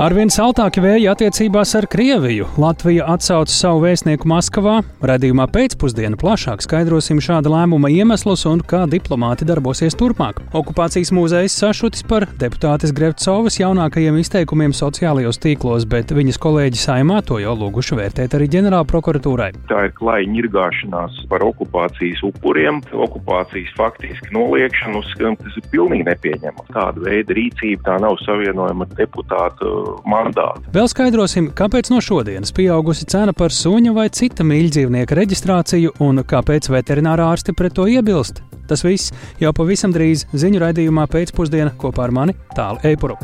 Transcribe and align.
Arvien 0.00 0.30
saltāki 0.32 0.80
vēji 0.80 1.10
attiecībās 1.10 1.74
ar 1.76 1.84
Krieviju. 1.92 2.46
Latvija 2.56 3.04
atsauca 3.12 3.52
savu 3.52 3.82
vēstnieku 3.82 4.24
Maskavā. 4.30 4.78
Radījumā 5.04 5.44
pēcpusdienā 5.52 6.16
plašāk 6.16 6.62
skaidrosim 6.64 7.18
šāda 7.20 7.50
lēmuma 7.52 7.90
iemeslus 7.92 8.46
un 8.48 8.62
kā 8.64 8.86
diplomāti 8.88 9.44
darbosies 9.44 9.92
turpmāk. 10.00 10.38
Okupācijas 10.56 11.12
muzejs 11.12 11.58
sašutis 11.60 12.06
par 12.08 12.24
deputātes 12.40 12.94
Grevcovas 12.96 13.58
jaunākajiem 13.60 14.16
izteikumiem 14.22 14.72
sociālajos 14.72 15.36
tīklos, 15.44 15.84
bet 15.84 16.16
viņas 16.16 16.40
kolēģi 16.46 16.80
saimā 16.80 17.20
to 17.28 17.36
jau 17.44 17.52
lūguši 17.60 18.00
vērtēt 18.00 18.38
arī 18.40 18.48
ģenerāla 18.56 18.88
prokuratūrai. 18.88 19.50
Tā 19.68 19.84
ir 19.90 19.94
klāja 20.00 20.32
ņirgāšanās 20.32 21.26
par 21.28 21.44
okupācijas 21.44 22.24
upuriem, 22.30 22.80
okupācijas 22.88 23.76
faktiski 23.76 24.32
noliekšanu. 24.32 25.04
Uzskatām, 25.04 25.36
tas 25.44 25.60
ir 25.60 25.68
pilnīgi 25.76 26.08
nepieņemami. 26.08 26.68
Tāda 26.72 27.04
veida 27.04 27.36
rīcība 27.36 27.90
tā 27.92 28.00
nav 28.00 28.16
savienojama 28.24 28.88
deputātu 28.96 29.89
mandātu. 30.08 30.64
Vēl 30.74 30.88
skaidrosim, 30.90 31.50
kāpēc 31.56 31.90
no 31.92 32.00
šodienas 32.04 32.54
pieaugusi 32.56 33.08
cena 33.10 33.34
par 33.36 33.54
suņa 33.54 33.94
vai 33.96 34.08
cita 34.14 34.46
mīļdzīvnieka 34.46 35.18
reģistrāciju 35.18 35.96
un 36.06 36.24
kāpēc 36.26 36.70
veterinārā 36.72 37.30
ārsti 37.34 37.56
pret 37.56 37.76
to 37.78 37.88
iebilst. 37.90 38.42
Tas 38.70 38.84
viss 38.86 39.10
jau 39.42 39.50
pavisam 39.56 39.94
drīz 39.94 40.28
ziņu 40.30 40.62
raidījumā 40.62 41.08
pēcpusdienā 41.10 41.74
kopā 41.80 42.06
ar 42.06 42.14
mani 42.14 42.38
Tālu 42.54 42.78
Eipuru. 42.86 43.18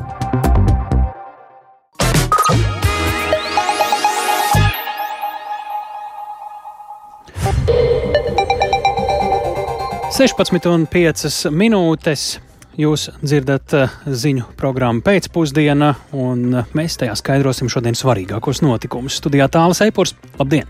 Sešpadsmit 10.17 10.65
un 10.71 10.87
piecas 10.89 11.43
minūtes. 11.53 12.39
Jūs 12.77 13.07
dzirdat 13.23 13.73
eh, 13.73 13.93
ziņu 14.05 14.51
programmu 14.61 15.01
pēcpusdienā, 15.07 15.95
un 16.21 16.61
eh, 16.61 16.75
mēs 16.77 16.99
tajā 17.01 17.15
skaidrosim 17.17 17.73
šodien 17.73 17.97
svarīgākos 17.97 18.61
notikumus. 18.61 19.17
Studijā 19.17 19.49
tālāk, 19.49 19.81
Eipurs, 19.89 20.13
labdien! 20.37 20.69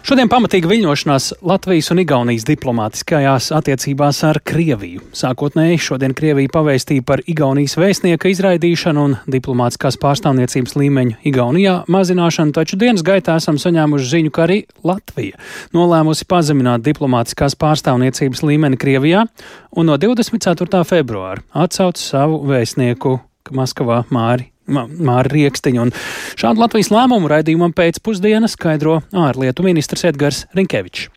Šodien 0.00 0.30
pamatīga 0.32 0.68
viļņošanās 0.70 1.26
Latvijas 1.44 1.90
un 1.92 1.98
Igaunijas 2.00 2.46
diplomātiskajās 2.48 3.50
attiecībās 3.52 4.22
ar 4.24 4.38
Krieviju. 4.48 5.02
Sākotnēji 5.12 5.80
šodien 5.84 6.14
Krievija 6.16 6.48
pavēstīja 6.54 7.04
par 7.04 7.20
Igaunijas 7.28 7.76
vēstnieka 7.76 8.30
izraidīšanu 8.32 9.02
un 9.04 9.16
diplomātiskās 9.30 10.00
pārstāvniecības 10.00 10.72
līmeņu 10.80 11.18
Igaunijā 11.28 11.74
mazināšanu, 11.92 12.54
taču 12.56 12.78
dienas 12.80 13.04
gaitā 13.04 13.36
esam 13.42 13.60
saņēmuši 13.60 14.08
ziņu, 14.14 14.32
ka 14.32 14.46
arī 14.46 14.62
Latvija 14.88 15.36
nolēmusi 15.76 16.28
pazemināt 16.32 16.86
diplomātiskās 16.86 17.58
pārstāvniecības 17.60 18.40
līmeni 18.48 18.80
Krievijā 18.80 19.26
un 19.76 19.90
no 19.92 20.00
24. 20.00 20.80
februāra 20.88 21.44
atsauc 21.52 22.00
savu 22.00 22.40
vēstnieku 22.48 23.18
Maskavā 23.52 24.06
Māri 24.08 24.48
Māra 24.70 25.28
Rieksniņa. 25.30 25.88
Šādu 26.40 26.64
Latvijas 26.64 26.92
lēmumu 26.94 27.30
raidījumam 27.30 27.76
pēcpusdienā 27.76 28.50
skaidro 28.50 29.00
ārlietu 29.12 29.66
ministrs 29.66 30.06
Edgars 30.08 30.46
Rinkevičs. 30.56 31.10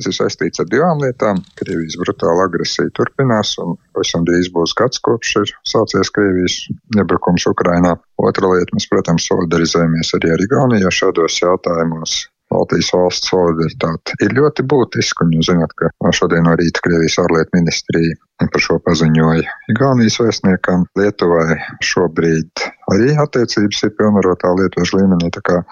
Tas 0.00 0.06
ir 0.06 0.14
saistīts 0.16 0.62
ar 0.62 0.68
divām 0.70 1.02
lietām. 1.02 1.42
Krievijas 1.60 1.98
brutāla 2.00 2.46
agresija 2.46 2.88
turpinās, 2.96 3.56
un 3.60 3.74
pavisam 3.92 4.22
drīz 4.24 4.48
būs 4.54 4.72
gads, 4.78 5.02
kopš 5.04 5.34
ir 5.42 5.52
sācies 5.68 6.12
Krievijas 6.14 6.56
iebrukums 6.96 7.44
Ukrainā. 7.50 7.96
Otra 8.22 8.54
lieta, 8.54 8.72
mēs, 8.78 8.86
protams, 8.88 9.26
solidarizējamies 9.28 10.14
arī 10.16 10.32
ar 10.32 10.44
Igauniju 10.46 10.94
šādos 11.02 11.42
jautājumos. 11.42 12.20
Baltijas 12.50 12.90
valsts 12.94 13.30
solidaritāte 13.30 14.16
ir 14.24 14.34
ļoti 14.38 14.64
būtiska, 14.72 15.26
un 15.26 15.36
jūs 15.36 15.50
zināt, 15.52 15.74
ka 15.78 15.90
šodien 16.16 16.44
no 16.48 16.56
rīta 16.58 16.82
Krievijas 16.84 17.20
ārlietu 17.22 17.56
ministrija 17.58 18.18
par 18.40 18.64
šo 18.64 18.78
paziņoja 18.86 19.56
Igaunijas 19.74 20.18
vēstniekam. 20.22 20.84
Lietuvai 20.98 21.60
šobrīd 21.84 22.66
arī 22.94 23.14
attiecības 23.24 23.86
ir 23.86 23.96
pilnvarotā 23.98 24.52
Lietuvas 24.58 24.94
līmenī, 24.96 25.30
tā 25.36 25.44
kā 25.46 25.62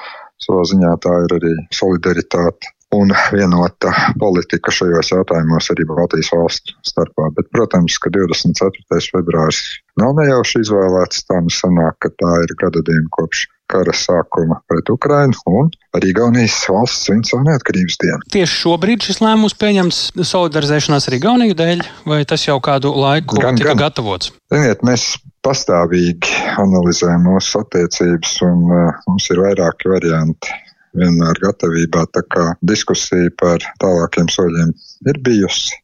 savā 0.45 0.65
ziņā 0.71 0.97
tā 1.03 1.15
ir 1.27 1.39
arī 1.41 1.55
solidaritāte 1.75 2.75
un 2.95 3.13
vienota 3.33 3.93
politika 4.21 4.73
šajos 4.73 5.13
jautājumos 5.13 5.69
arī 5.75 5.85
Baltijas 5.91 6.31
valstu 6.33 6.77
starpā. 6.87 7.29
Bet, 7.37 7.51
protams, 7.53 7.99
ka 8.01 8.13
24. 8.15 9.03
februāris 9.13 9.61
nav 10.01 10.15
nejauši 10.21 10.65
izvēlēts. 10.65 11.27
Tā 11.29 11.43
nu 11.45 11.53
sanāk, 11.53 11.99
ka 12.05 12.13
tā 12.23 12.35
ir 12.47 12.55
gada 12.63 12.85
diena 12.87 13.09
kopš 13.19 13.45
kara 13.69 13.95
sākuma 13.97 14.61
pret 14.71 14.91
Ukrainu 14.93 15.37
un 15.51 15.71
arī 15.97 16.13
Igaunijas 16.13 16.57
valsts 16.71 17.07
svin 17.09 17.23
savu 17.27 17.45
neatkarības 17.47 17.99
dienu. 18.03 18.21
Tieši 18.35 18.61
šobrīd 18.65 19.07
šis 19.07 19.21
lēmums 19.25 19.57
pieņemts 19.61 20.01
solidarizēšanās 20.31 21.09
ar 21.09 21.19
Igauniju 21.19 21.59
dēļ, 21.59 21.85
vai 22.09 22.23
tas 22.29 22.47
jau 22.47 22.59
kādu 22.65 22.93
laiku 22.97 23.41
gan, 23.43 23.59
tika 23.61 23.75
gan. 23.75 23.83
gatavots? 23.87 24.33
Ziniet, 24.53 24.85
mēs 24.87 25.11
pastāvīgi 25.47 26.33
analizējam 26.61 27.29
mūsu 27.29 27.63
attiecības 27.63 28.39
un 28.47 28.65
uh, 28.73 29.05
mums 29.09 29.29
ir 29.33 29.45
vairāki 29.45 29.93
varianti. 29.93 30.57
Vienmēr 30.99 31.37
gatavībā 31.45 32.07
tā 32.17 32.25
kā 32.33 32.45
diskusija 32.65 33.31
par 33.39 33.63
tālākiem 33.83 34.31
soļiem 34.33 34.73
ir 35.13 35.19
bijusi. 35.23 35.77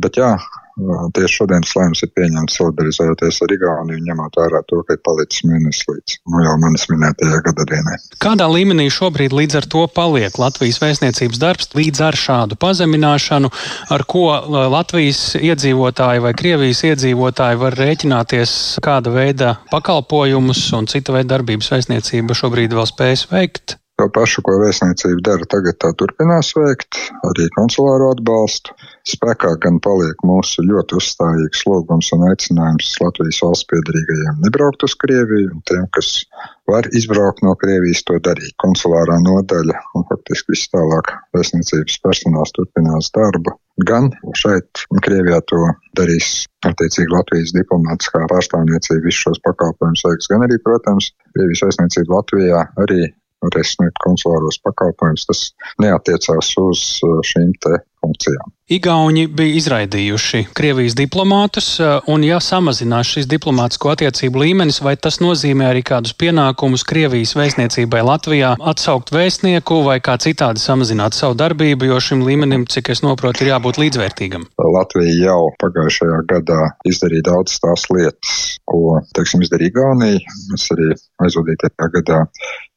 Bet 0.00 0.16
jā, 0.16 0.30
Tieši 0.78 1.42
šodienas 1.42 1.72
lēmums 1.76 2.00
ir 2.06 2.10
pieņemts 2.16 2.54
solidarizējoties 2.56 3.40
ar 3.44 3.52
Igauniju, 3.56 4.00
ņemot 4.06 4.38
vērā 4.40 4.62
to, 4.70 4.80
ka 4.88 4.96
ir 4.96 5.02
palicis 5.04 5.44
mēnesis 5.44 5.84
līdz 5.90 6.16
nu, 6.32 6.40
jau 6.46 6.54
manis 6.62 6.86
minētajai 6.88 7.40
gadadienai. 7.48 7.96
Kādā 8.24 8.48
līmenī 8.48 8.86
šobrīd 8.92 9.36
līdz 9.36 9.58
ar 9.60 9.68
to 9.74 9.84
paliek 9.92 10.38
Latvijas 10.40 10.80
vēstniecības 10.80 11.42
darbs 11.42 11.70
līdz 11.76 12.04
ar 12.08 12.18
šādu 12.22 12.58
pazemināšanu, 12.62 13.52
ar 13.92 14.06
ko 14.08 14.24
Latvijas 14.72 15.36
iedzīvotāji 15.36 16.24
vai 16.24 16.32
Krievijas 16.40 16.82
iedzīvotāji 16.88 17.60
var 17.60 17.78
rēķināties, 17.82 18.56
kāda 18.84 19.12
veida 19.12 19.54
pakalpojumus 19.74 20.64
un 20.78 20.88
cita 20.88 21.18
veida 21.18 21.34
darbības 21.36 21.72
vēstniecība 21.76 22.38
šobrīd 22.38 22.72
vēl 22.72 22.88
spējas 22.88 23.28
veikt? 23.32 23.76
To 24.00 24.06
pašu, 24.08 24.40
ko 24.46 24.54
vēstniecība 24.62 25.20
dara 25.26 25.46
tagad, 25.52 25.76
tā 25.84 25.90
turpinās 26.00 26.54
veikt, 26.56 26.96
arī 27.28 27.44
konsulāro 27.58 28.08
atbalstu. 28.14 28.72
Spēkā 29.06 29.50
gan 29.60 29.76
paliek 29.84 30.24
mūsu 30.24 30.64
ļoti 30.64 30.96
uzstājīgs 30.96 31.64
lūgums 31.68 32.08
un 32.16 32.24
aicinājums 32.30 32.94
Latvijas 33.02 33.42
valsts 33.44 33.68
piedarīgajiem 33.68 34.40
nebraukt 34.46 34.86
uz 34.88 34.96
Krieviju, 35.04 35.52
un 35.52 35.62
tiem, 35.68 35.84
kas 35.92 36.24
var 36.70 36.88
izbraukt 36.96 37.44
no 37.44 37.52
Krievijas, 37.60 38.00
to 38.08 38.16
darīt. 38.24 38.56
Konsulārā 38.64 39.20
nodaļa 39.26 39.76
un 39.98 40.08
faktiski 40.08 40.56
viss 40.56 40.72
tālāk 40.72 41.12
vēstniecības 41.36 42.00
personāls 42.06 42.56
turpinās 42.56 43.12
darbu. 43.12 43.58
Gan 43.88 44.08
šeit, 44.40 44.86
Krievijā, 45.04 45.44
to 45.52 45.66
darīs 45.98 46.46
attiecīgi 46.68 47.12
Latvijas 47.12 47.52
diplomātiskā 47.56 48.24
pārstāvniecība 48.32 49.04
visus 49.04 49.26
šos 49.26 49.42
pakalpojumus 49.44 50.06
veiks, 50.08 50.30
gan 50.32 50.46
arī, 50.48 50.60
protams, 50.64 51.12
Krievijas 51.36 51.66
vēstniecība 51.68 52.22
Latvijā 52.22 52.68
arī 52.84 53.12
varēs 53.44 53.76
sniegt 53.76 54.02
konsulāros 54.04 54.60
pakalpojumus. 54.64 55.28
Tas 55.28 55.46
neatiecās 55.82 56.52
uz 56.62 56.84
uh, 57.06 57.20
šīm 57.26 57.54
te 57.62 57.80
funkcijām. 58.02 58.50
Igauni 58.72 59.26
bija 59.28 59.58
izraidījuši 59.58 60.46
Krievijas 60.56 60.94
diplomātus, 60.96 61.68
uh, 61.80 61.98
un 62.10 62.24
ja 62.24 62.38
samazinās 62.42 63.10
šis 63.14 63.28
diplomātsko 63.30 63.92
attiecību 63.92 64.42
līmenis, 64.42 64.80
vai 64.84 64.94
tas 64.96 65.20
nozīmē 65.22 65.68
arī 65.70 65.82
kādus 65.86 66.14
pienākumus 66.18 66.86
Krievijas 66.88 67.34
vēstniecībai 67.38 68.02
Latvijā 68.06 68.54
atsaukt 68.72 69.12
vēstnieku 69.14 69.82
vai 69.86 69.98
kā 70.04 70.16
citādi 70.22 70.62
samazināt 70.62 71.18
savu 71.18 71.36
darbību, 71.42 71.90
jo 71.92 72.00
šim 72.08 72.24
līmenim, 72.26 72.66
cik 72.70 72.92
es 72.96 73.04
noprotu, 73.04 73.44
ir 73.44 73.52
jābūt 73.52 73.80
līdzvērtīgam? 73.84 74.48
Latvija 74.78 75.14
jau 75.28 75.52
pagājušajā 75.62 76.24
gadā 76.32 76.72
izdarīja 76.88 77.28
daudz 77.32 77.60
tās 77.62 77.86
lietas, 77.92 78.36
ko, 78.68 78.98
teiksim, 79.16 79.44
izdarīja 79.44 79.74
Igaunija. 79.74 80.36
Mēs 80.50 80.68
arī 80.74 80.92
aizvadītajā 81.26 81.92
gadā 81.98 82.24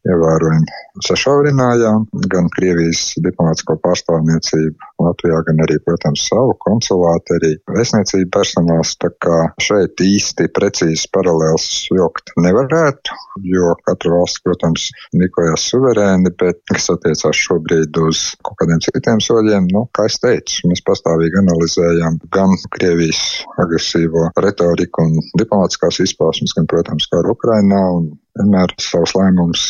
ievērojami 0.09 0.83
sašaurinājām 1.03 2.05
gan 2.31 2.47
Krievijas 2.53 3.15
diplomātsko 3.23 3.75
pārstāvniecību 3.83 4.91
Latvijā, 5.03 5.41
gan 5.47 5.61
arī, 5.65 5.77
protams, 5.83 6.23
savu 6.29 6.55
konsulātu, 6.63 7.35
arī 7.35 7.51
vēstniecību 7.75 8.29
personāls. 8.33 8.95
Tā 9.01 9.11
kā 9.23 9.39
šeit 9.61 10.01
īsti 10.01 10.47
precīzi 10.55 11.09
paralēls 11.15 11.67
vilkt 11.91 12.31
nevarētu, 12.39 13.17
jo 13.51 13.73
katra 13.87 14.13
valsts, 14.15 14.43
protams, 14.45 14.87
rīkojās 15.15 15.67
suverēni, 15.71 16.31
bet 16.39 16.61
kas 16.71 16.89
attiecās 16.95 17.41
šobrīd 17.47 17.99
uz 18.05 18.23
kaut 18.45 18.59
kādiem 18.61 18.81
citiem 18.85 19.23
soļiem, 19.23 19.69
nu, 19.75 19.85
kā 19.95 20.07
es 20.09 20.19
teicu, 20.23 20.69
mēs 20.71 20.83
pastāvīgi 20.87 21.41
analizējam 21.43 22.21
gan 22.35 22.55
Krievijas 22.77 23.21
agresīvo 23.61 24.29
retoriku 24.43 25.03
un 25.03 25.19
diplomātiskās 25.39 25.99
izpausmes, 26.05 26.55
gan, 26.55 26.69
protams, 26.71 27.09
kā 27.11 27.19
ar 27.19 27.33
Ukrainā 27.35 27.81
un 27.97 28.13
vienmēr 28.35 28.73
savus 28.81 29.15
lēmumus 29.15 29.65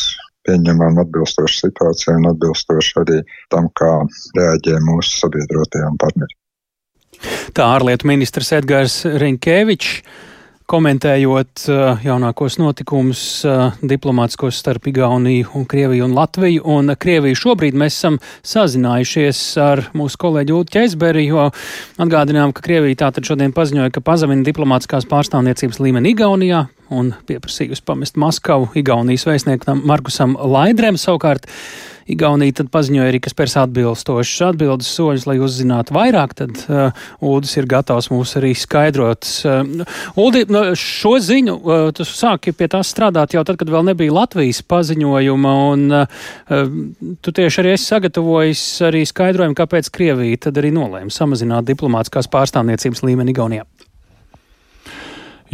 pieņemam 0.46 1.00
atbilstoši 1.02 1.62
situācijai 1.66 2.16
un 2.20 2.30
atbilstoši 2.32 2.98
arī 3.02 3.20
tam, 3.52 3.68
kā 3.78 3.92
reaģē 4.38 4.80
mūsu 4.86 5.20
sabiedrotie 5.20 5.84
un 5.86 5.98
partneri. 6.00 6.38
Tā 7.56 7.68
ārlietu 7.76 8.08
ministrs 8.10 8.52
Edgars 8.56 9.02
Rinkēvičs. 9.08 10.00
Komentējot 10.70 11.66
uh, 11.70 12.02
jaunākos 12.02 12.56
notikumus 12.58 13.20
uh, 13.46 13.74
diplomātiskos 13.86 14.58
starp 14.58 14.88
Igauniju 14.90 15.52
un 15.54 15.66
Krieviju 15.70 16.08
un 16.08 16.14
Latviju. 16.16 16.64
Un 16.76 16.90
Krieviju 16.98 17.38
šobrīd 17.38 17.78
mēs 17.78 17.98
esam 18.00 18.18
sazinājušies 18.46 19.42
ar 19.62 19.84
mūsu 19.96 20.20
kolēģi 20.24 20.56
Ulu 20.56 20.68
Ķeizberi, 20.74 21.26
jo 21.28 21.48
atgādinām, 22.02 22.54
ka 22.56 22.64
Krievija 22.66 23.04
tātad 23.06 23.28
šodien 23.28 23.54
paziņoja, 23.56 23.94
ka 23.94 24.02
pazemina 24.04 24.46
diplomātiskās 24.46 25.06
pārstāvniecības 25.10 25.82
līmeni 25.82 26.16
Igaunijā 26.16 26.66
un 26.94 27.12
pieprasījusi 27.26 27.86
pamest 27.86 28.18
Maskavu 28.18 28.72
Igaunijas 28.78 29.26
vēstniekam 29.28 29.84
Markusam 29.86 30.34
Laidrem 30.38 30.98
savukārt. 30.98 31.46
Igaunija 32.10 32.60
tad 32.60 32.70
paziņoja 32.74 33.10
arī, 33.10 33.20
ka 33.22 33.30
spērs 33.32 33.56
atbilstošas 33.64 34.44
atbildes 34.52 34.90
soļus, 34.94 35.26
lai 35.26 35.38
uzzinātu 35.42 35.94
vairāk, 35.96 36.36
tad 36.38 36.60
uh, 36.70 36.94
Uldis 37.24 37.56
ir 37.58 37.66
gatavs 37.70 38.10
mūs 38.12 38.36
arī 38.38 38.52
skaidrot. 38.58 39.26
Uh, 39.42 39.84
Uldi, 40.22 40.44
šo 40.78 41.16
ziņu 41.22 41.56
uh, 41.58 41.86
tu 41.96 42.06
sāki 42.06 42.54
pie 42.56 42.70
tās 42.72 42.92
strādāt 42.94 43.34
jau 43.36 43.42
tad, 43.46 43.58
kad 43.60 43.70
vēl 43.72 43.88
nebija 43.90 44.14
Latvijas 44.14 44.62
paziņojuma, 44.66 45.54
un 45.72 45.86
uh, 46.02 46.26
tu 47.20 47.34
tieši 47.34 47.62
arī 47.62 47.74
esi 47.74 47.90
sagatavojis 47.90 48.66
arī 48.86 49.02
skaidrojumu, 49.08 49.58
kāpēc 49.58 49.90
Krievija 49.94 50.46
tad 50.48 50.62
arī 50.62 50.72
nolēma 50.76 51.12
samazināt 51.12 51.66
diplomātiskās 51.68 52.30
pārstāvniecības 52.32 53.02
līmeni 53.06 53.34
Igaunijā. 53.34 53.66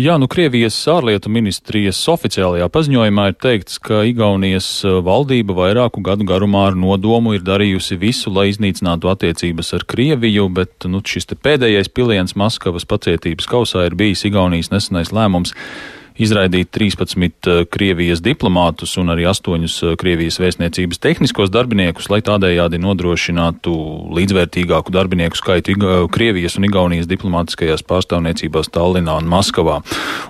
Jā, 0.01 0.15
nu 0.17 0.25
Krievijas 0.25 0.77
ārlietu 0.89 1.29
ministrijas 1.29 1.99
oficiālajā 2.09 2.65
paziņojumā 2.73 3.27
ir 3.29 3.35
teikts, 3.37 3.77
ka 3.77 3.99
Igaunijas 4.09 4.69
eh, 4.89 4.95
valdība 5.05 5.53
vairāku 5.59 6.01
gadu 6.01 6.25
garumā 6.25 6.63
ar 6.71 6.79
nodomu 6.81 7.35
ir 7.37 7.45
darījusi 7.45 7.99
visu, 8.01 8.33
lai 8.33 8.47
iznīcinātu 8.49 9.11
attiecības 9.13 9.75
ar 9.77 9.85
Krieviju, 9.93 10.47
bet 10.57 10.89
nu, 10.89 11.03
šis 11.05 11.29
pēdējais 11.37 11.93
piliens 11.93 12.33
Maskavas 12.41 12.89
pacietības 12.89 13.51
kausā 13.51 13.85
ir 13.85 13.99
bijis 14.01 14.25
Igaunijas 14.31 14.73
nesenais 14.73 15.13
lēmums 15.13 15.53
izraidīt 16.21 16.71
13 16.75 17.49
eh, 17.49 17.65
Krievijas 17.71 18.23
diplomātus 18.25 18.97
un 19.01 19.13
arī 19.15 19.27
8 19.31 19.65
eh, 19.65 19.95
Krievijas 19.99 20.39
vēstniecības 20.43 21.01
tehniskos 21.03 21.53
darbiniekus, 21.53 22.09
lai 22.13 22.21
tādējādi 22.25 22.81
nodrošinātu 22.83 23.75
līdzvērtīgāku 24.17 24.93
darbinieku 24.95 25.39
skaitu 25.39 25.77
Krievijas 26.13 26.59
un 26.59 26.69
Igaunijas 26.69 27.09
diplomātiskajās 27.11 27.85
pārstāvniecībās 27.89 28.71
Tallinā 28.73 29.19
un 29.23 29.31
Maskavā. 29.31 29.81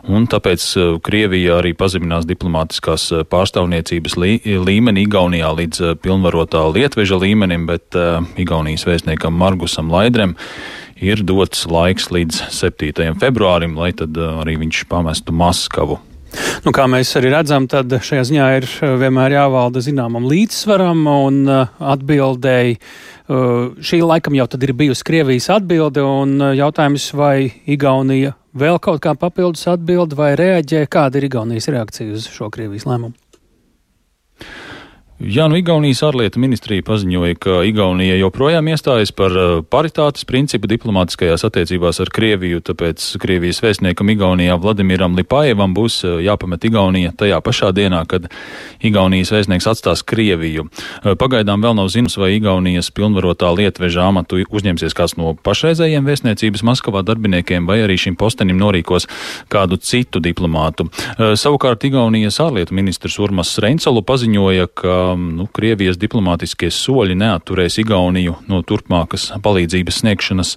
Un 0.09 0.29
tāpēc 0.31 0.67
eh, 0.77 0.93
Krievija 1.05 1.59
arī 1.61 1.75
pazeminās 1.79 2.29
diplomātiskās 2.29 3.09
pārstāvniecības 3.33 4.19
lī, 4.21 4.37
līmeni 4.63 5.07
Igaunijā 5.07 5.51
līdz 5.59 5.97
pilnvarotā 6.03 6.63
Lietveža 6.73 7.19
līmenim, 7.23 7.67
bet 7.71 7.97
Igaunijas 8.41 8.87
vēstniekam 8.89 9.35
Margusam 9.37 9.91
Laidrem 9.93 10.37
ir 11.03 11.23
dots 11.27 11.67
laiks 11.71 12.09
līdz 12.15 12.47
7. 12.55 13.19
februārim, 13.21 13.75
lai 13.79 13.91
tad 13.97 14.17
uh, 14.19 14.41
arī 14.43 14.57
viņš 14.63 14.85
pamestu 14.91 15.35
Maskavu. 15.35 15.99
Nu, 16.65 16.73
kā 16.73 16.87
mēs 16.89 17.11
arī 17.19 17.33
redzam, 17.35 17.67
tad 17.69 17.93
šajā 17.93 18.23
ziņā 18.31 18.47
ir 18.61 18.67
uh, 18.69 18.95
vienmēr 19.01 19.35
jāvalda 19.35 19.83
zināmam 19.85 20.29
līdzsvaram 20.31 21.03
un 21.11 21.43
uh, 21.49 21.83
atbildēji. 21.95 22.79
Šī 23.33 24.01
laikam 24.03 24.35
jau 24.37 24.45
tad 24.51 24.65
ir 24.67 24.75
bijusi 24.77 25.07
Krievijas 25.09 25.47
atbilde 25.55 26.03
un 26.05 26.35
jautājums, 26.59 27.07
vai 27.17 27.47
Igaunija 27.71 28.35
vēl 28.59 28.77
kaut 28.83 29.01
kā 29.01 29.15
papildus 29.17 29.65
atbild 29.71 30.13
vai 30.19 30.35
reaģē, 30.37 30.85
kāda 30.91 31.21
ir 31.21 31.31
Igaunijas 31.31 31.71
reakcija 31.73 32.13
uz 32.13 32.27
šo 32.29 32.51
Krievijas 32.53 32.85
lēmumu? 32.91 33.15
Jā, 35.23 35.45
nu 35.47 35.55
Igaunijas 35.55 36.01
ārlietu 36.03 36.41
ministrija 36.43 36.83
paziņoja, 36.83 37.37
ka 37.39 37.61
Igaunija 37.69 38.17
joprojām 38.19 38.67
iestājas 38.73 39.13
par 39.15 39.35
uh, 39.39 39.51
paritātes 39.63 40.25
principu 40.27 40.67
diplomātiskajās 40.67 41.45
attiecībās 41.47 42.01
ar 42.03 42.11
Krieviju, 42.11 42.59
tāpēc 42.67 43.05
Krievijas 43.23 43.61
vēstniekam 43.63 44.11
Igaunijā 44.11 44.57
Vladimiram 44.59 45.15
Lipajevam 45.15 45.77
būs 45.77 46.01
uh, 46.03 46.17
jāpamet 46.25 46.67
Igaunija 46.67 47.13
tajā 47.21 47.39
pašā 47.45 47.71
dienā, 47.77 48.01
kad 48.11 48.27
Igaunijas 48.83 49.31
vēstnieks 49.37 49.69
atstās 49.71 50.03
Krieviju. 50.03 50.65
Uh, 50.67 51.15
pagaidām 51.21 51.63
vēl 51.63 51.79
nav 51.79 51.93
zināms, 51.95 52.19
vai 52.19 52.33
Igaunijas 52.41 52.91
pilnvarotā 52.91 53.53
lietveža 53.55 54.09
amatu 54.09 54.43
uzņemsies 54.43 54.99
kāds 54.99 55.15
no 55.21 55.37
pašreizējiem 55.39 56.09
vēstniecības 56.09 56.67
Maskavā 56.67 57.05
darbiniekiem, 57.07 57.71
vai 57.71 57.85
arī 57.85 58.01
šim 58.09 58.19
postenim 58.19 58.59
norīkos 58.59 59.07
kādu 59.53 59.79
citu 59.79 60.19
diplomātu. 60.25 60.91
Savukārt 61.39 61.87
Igaunijas 61.87 62.43
ārlietu 62.43 62.75
ministrs 62.75 63.21
Urmas 63.23 63.55
Reinsalu 63.63 64.03
paziņoja, 64.09 64.71
ka 64.75 65.12
nu, 65.19 65.49
Krievijas 65.53 65.99
diplomātiskie 66.01 66.71
soļi 66.73 67.17
neatturēs 67.19 67.79
Igauniju 67.83 68.39
no 68.51 68.63
turpmākas 68.67 69.31
palīdzības 69.43 70.03
sniegšanas. 70.03 70.55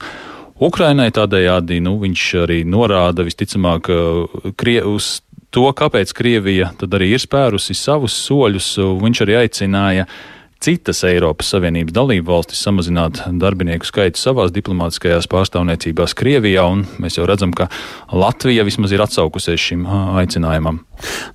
Ukrainai 0.65 1.09
tādējādi 1.15 1.81
nu, 1.83 1.97
viņš 2.03 2.27
arī 2.45 2.61
norāda 2.67 3.25
visticamāk 3.27 3.89
uz 3.91 5.09
to, 5.51 5.65
kāpēc 5.75 6.13
Krievija 6.15 6.71
tad 6.79 6.95
arī 6.95 7.13
ir 7.15 7.23
spērusi 7.23 7.75
savus 7.75 8.15
soļus. 8.27 8.71
Viņš 9.03 9.21
arī 9.25 9.37
aicināja 9.43 10.07
uh, 10.07 10.34
citas 10.65 11.03
Eiropas 11.05 11.51
Savienības 11.53 11.93
dalību 11.93 12.31
valstis 12.31 12.63
samazināt 12.65 13.21
darbinieku 13.41 13.85
skaitu 13.85 14.21
savās 14.21 14.53
diplomātiskajās 14.55 15.27
pārstāvniecībās 15.29 16.15
Krievijā, 16.17 16.65
un 16.71 16.85
mēs 17.01 17.19
jau 17.19 17.27
redzam, 17.29 17.53
ka 17.55 17.67
Latvija 18.13 18.65
vismaz 18.65 18.95
ir 18.95 19.03
atsaukusies 19.05 19.61
šim 19.61 19.85
aicinājumam. 20.21 20.81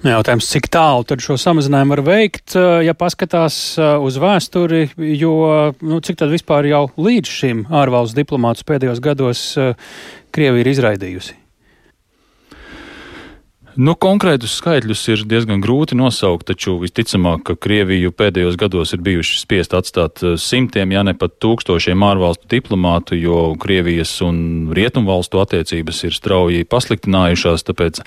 Nu, 0.03 0.13
jautājums, 0.15 0.49
cik 0.51 0.71
tālu 0.73 1.07
tad 1.07 1.23
šo 1.23 1.37
samazinājumu 1.41 1.97
var 1.99 2.05
veikt, 2.07 2.57
ja 2.87 2.97
paskatās 2.99 3.61
uz 3.79 4.19
vēsturi, 4.21 4.89
jo 5.21 5.35
nu, 5.81 6.01
cik 6.05 6.19
tad 6.23 6.33
vispār 6.35 6.71
jau 6.71 6.87
līdz 6.99 7.37
šim 7.41 7.67
ārvalstu 7.71 8.23
diplomātus 8.23 8.67
pēdējos 8.67 9.05
gados 9.05 9.45
Krievija 10.35 10.65
ir 10.65 10.75
izraidījusi? 10.75 11.40
Nu, 13.79 13.93
konkrētus 13.95 14.57
skaitļus 14.59 15.01
ir 15.13 15.21
diezgan 15.31 15.61
grūti 15.63 15.95
nosaukt, 15.95 16.49
taču 16.49 16.73
visticamāk, 16.81 17.45
ka 17.47 17.55
Krieviju 17.55 18.11
pēdējos 18.11 18.57
gados 18.59 18.91
ir 18.97 19.03
bijuši 19.07 19.37
spiest 19.39 19.77
atstāt 19.79 20.25
eh, 20.27 20.35
simtiem, 20.43 20.91
ja 20.91 21.05
ne 21.07 21.15
pat 21.15 21.37
tūkstošiem 21.39 22.03
ārvalstu 22.03 22.49
diplomātu, 22.51 23.15
jo 23.15 23.53
Krievijas 23.63 24.17
un 24.27 24.73
Rietumvalstu 24.75 25.39
attiecības 25.45 26.03
ir 26.09 26.17
strauji 26.17 26.67
pasliktinājušās, 26.67 27.63
tāpēc 27.69 28.01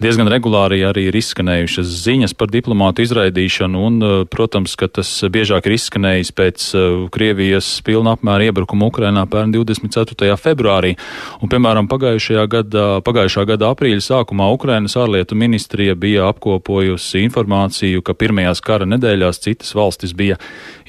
diezgan 0.00 0.30
regulāri 0.32 0.80
arī 0.88 1.10
ir 1.10 1.20
izskanējušas 1.20 1.92
ziņas 2.06 2.36
par 2.40 2.48
diplomātu 2.54 3.04
izraidīšanu, 3.04 3.84
un, 3.90 4.00
eh, 4.00 4.16
protams, 4.24 4.72
ka 4.80 4.88
tas 4.88 5.12
biežāk 5.28 5.68
ir 5.68 5.76
izskanējis 5.76 6.32
pēc 6.32 6.66
eh, 6.72 6.88
Krievijas 7.12 7.68
pilna 7.84 8.16
apmēra 8.16 8.48
iebrukuma 8.48 8.88
Ukrainā 8.88 9.26
pērn 9.28 9.52
24. 9.52 10.40
februārī, 10.40 10.96
un, 11.44 11.52
piemēram, 11.52 11.92
pagājušajā 11.92 12.48
gadā, 12.56 12.88
pagājušā 13.04 13.44
gada 13.52 13.74
aprīļa 13.76 14.08
sākumā 14.08 14.48
Ukrainas 14.56 14.96
ārlietu 14.96 15.09
ārlietu 15.10 15.34
ministrija 15.34 15.96
bija 15.98 16.28
apkopojusi 16.30 17.24
informāciju, 17.26 18.02
ka 18.06 18.14
pirmajās 18.14 18.60
kara 18.62 18.86
nedēļās 18.86 19.42
citas 19.42 19.72
valstis 19.74 20.12
bija 20.14 20.36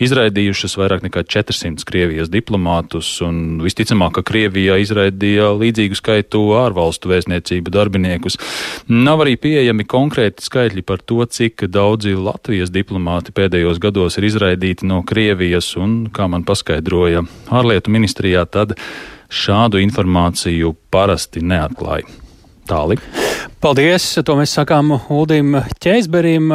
izraidījušas 0.02 0.78
vairāk 0.78 1.06
nekā 1.08 1.24
400 1.26 1.86
Krievijas 1.90 2.30
diplomātus, 2.30 3.10
un 3.26 3.58
visticamāk, 3.66 4.20
ka 4.20 4.26
Krievija 4.30 4.78
izraidīja 4.82 5.50
līdzīgu 5.58 5.98
skaitu 5.98 6.44
ārvalstu 6.60 7.10
vēstniecību 7.10 7.74
darbiniekus. 7.74 8.38
Nav 8.92 9.26
arī 9.26 9.38
pieejami 9.42 9.88
konkrēti 9.90 10.46
skaitļi 10.46 10.86
par 10.86 11.02
to, 11.02 11.24
cik 11.26 11.66
daudzi 11.72 12.14
Latvijas 12.14 12.70
diplomāti 12.70 13.34
pēdējos 13.34 13.82
gados 13.82 14.22
ir 14.22 14.30
izraidīti 14.30 14.86
no 14.86 15.02
Krievijas, 15.02 15.74
un, 15.82 16.04
kā 16.14 16.30
man 16.30 16.46
paskaidroja 16.46 17.26
ārlietu 17.50 17.94
ministrijā, 17.94 18.46
tad 18.46 18.78
šādu 19.32 19.82
informāciju 19.82 20.76
parasti 20.94 21.42
neatklāja. 21.42 22.06
Tāli. 22.70 23.00
Paldies! 23.62 24.16
To 24.26 24.34
mēs 24.40 24.56
sakām 24.58 24.90
Uldim 25.14 25.54
Ķēzberim, 25.84 26.48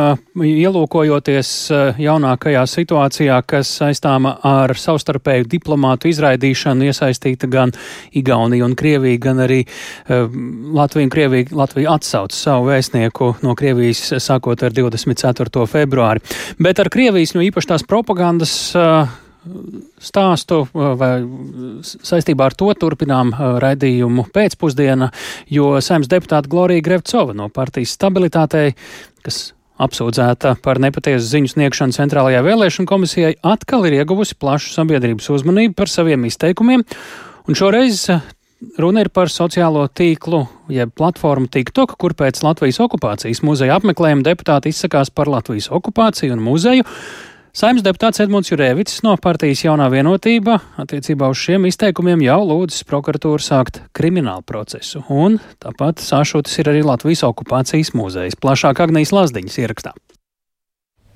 ielūkojoties 0.43 1.51
eh, 1.71 1.99
jaunākajā 2.03 2.65
situācijā, 2.67 3.37
kas 3.47 3.71
saistāma 3.79 4.33
ar 4.43 4.75
savstarpēju 4.75 5.47
diplomātu 5.53 6.11
izraidīšanu, 6.11 6.89
iesaistīta 6.91 7.47
gan 7.53 7.71
Igaunija 8.11 8.67
un 8.67 8.75
Krievija, 8.75 9.21
gan 9.23 9.45
arī 9.45 9.61
uh, 9.63 10.27
Latvija 10.75 11.07
un 11.07 11.13
Krievija. 11.15 11.53
Latvija 11.55 11.95
atsauca 11.95 12.35
savu 12.35 12.73
vēstnieku 12.73 13.29
no 13.47 13.55
Krievijas 13.55 14.03
sākot 14.27 14.67
ar 14.67 14.75
24. 14.75 15.63
februāri. 15.71 16.25
Bet 16.59 16.83
ar 16.83 16.91
Krievijas, 16.91 17.37
nu 17.39 17.47
īpaši 17.47 17.71
tās 17.71 17.87
propagandas 17.87 18.57
stāstu 20.03 20.63
vai 20.73 21.11
saistībā 21.85 22.49
ar 22.51 22.57
to 22.59 22.71
turpinām 22.79 23.33
raidījumu 23.63 24.27
pēcpusdiena, 24.35 25.11
jo 25.53 25.75
saimnes 25.85 26.11
deputāta 26.13 26.51
Glorija 26.51 26.85
Grevcova 26.87 27.37
no 27.37 27.49
partijas 27.53 27.97
stabilitātei, 27.99 28.73
kas 29.27 29.51
apsūdzēta 29.83 30.57
par 30.65 30.81
nepatiesu 30.81 31.27
ziņu 31.27 31.53
sniegšanu 31.53 31.97
Centrālajā 31.97 32.41
vēlēšana 32.47 32.89
komisijai, 32.89 33.35
atkal 33.45 33.85
ir 33.89 33.99
ieguvusi 33.99 34.39
plašu 34.41 34.73
sabiedrības 34.73 35.29
uzmanību 35.37 35.77
par 35.77 35.93
saviem 35.93 36.25
izteikumiem, 36.31 36.87
un 37.47 37.59
šoreiz 37.59 38.07
Runa 38.81 39.03
ir 39.05 39.11
par 39.13 39.29
sociālo 39.29 39.83
tīklu, 39.93 40.39
jeb 40.73 40.93
platformu 40.97 41.49
TikTok, 41.53 41.93
kur 42.01 42.15
pēc 42.17 42.41
Latvijas 42.41 42.79
okupācijas 42.81 43.43
muzeja 43.45 43.77
apmeklējuma 43.77 44.25
deputāti 44.25 44.73
izsakās 44.73 45.13
par 45.13 45.29
Latvijas 45.29 45.69
okupāciju 45.77 46.33
un 46.33 46.41
muzeju, 46.41 46.87
Saimnes 47.57 47.81
deputāts 47.87 48.21
Edmunds 48.21 48.51
Jurēvits 48.51 48.99
no 49.01 49.15
partijas 49.17 49.63
jaunā 49.65 49.87
vienotība 49.89 50.59
attiecībā 50.83 51.31
uz 51.33 51.41
šiem 51.41 51.65
izteikumiem 51.71 52.21
jau 52.27 52.37
lūdzis 52.51 52.85
prokuratūru 52.85 53.41
sākt 53.41 53.79
kriminālu 53.97 54.45
procesu, 54.45 55.01
un 55.09 55.39
tāpat 55.65 56.05
sašutis 56.05 56.61
ir 56.61 56.69
arī 56.75 56.83
Latvijas 56.85 57.25
okupācijas 57.31 57.95
muzejs. 57.97 58.37
Plašāk 58.45 58.85
Agnijas 58.85 59.15
Lazdiņas 59.17 59.57
ierakstā. 59.65 59.95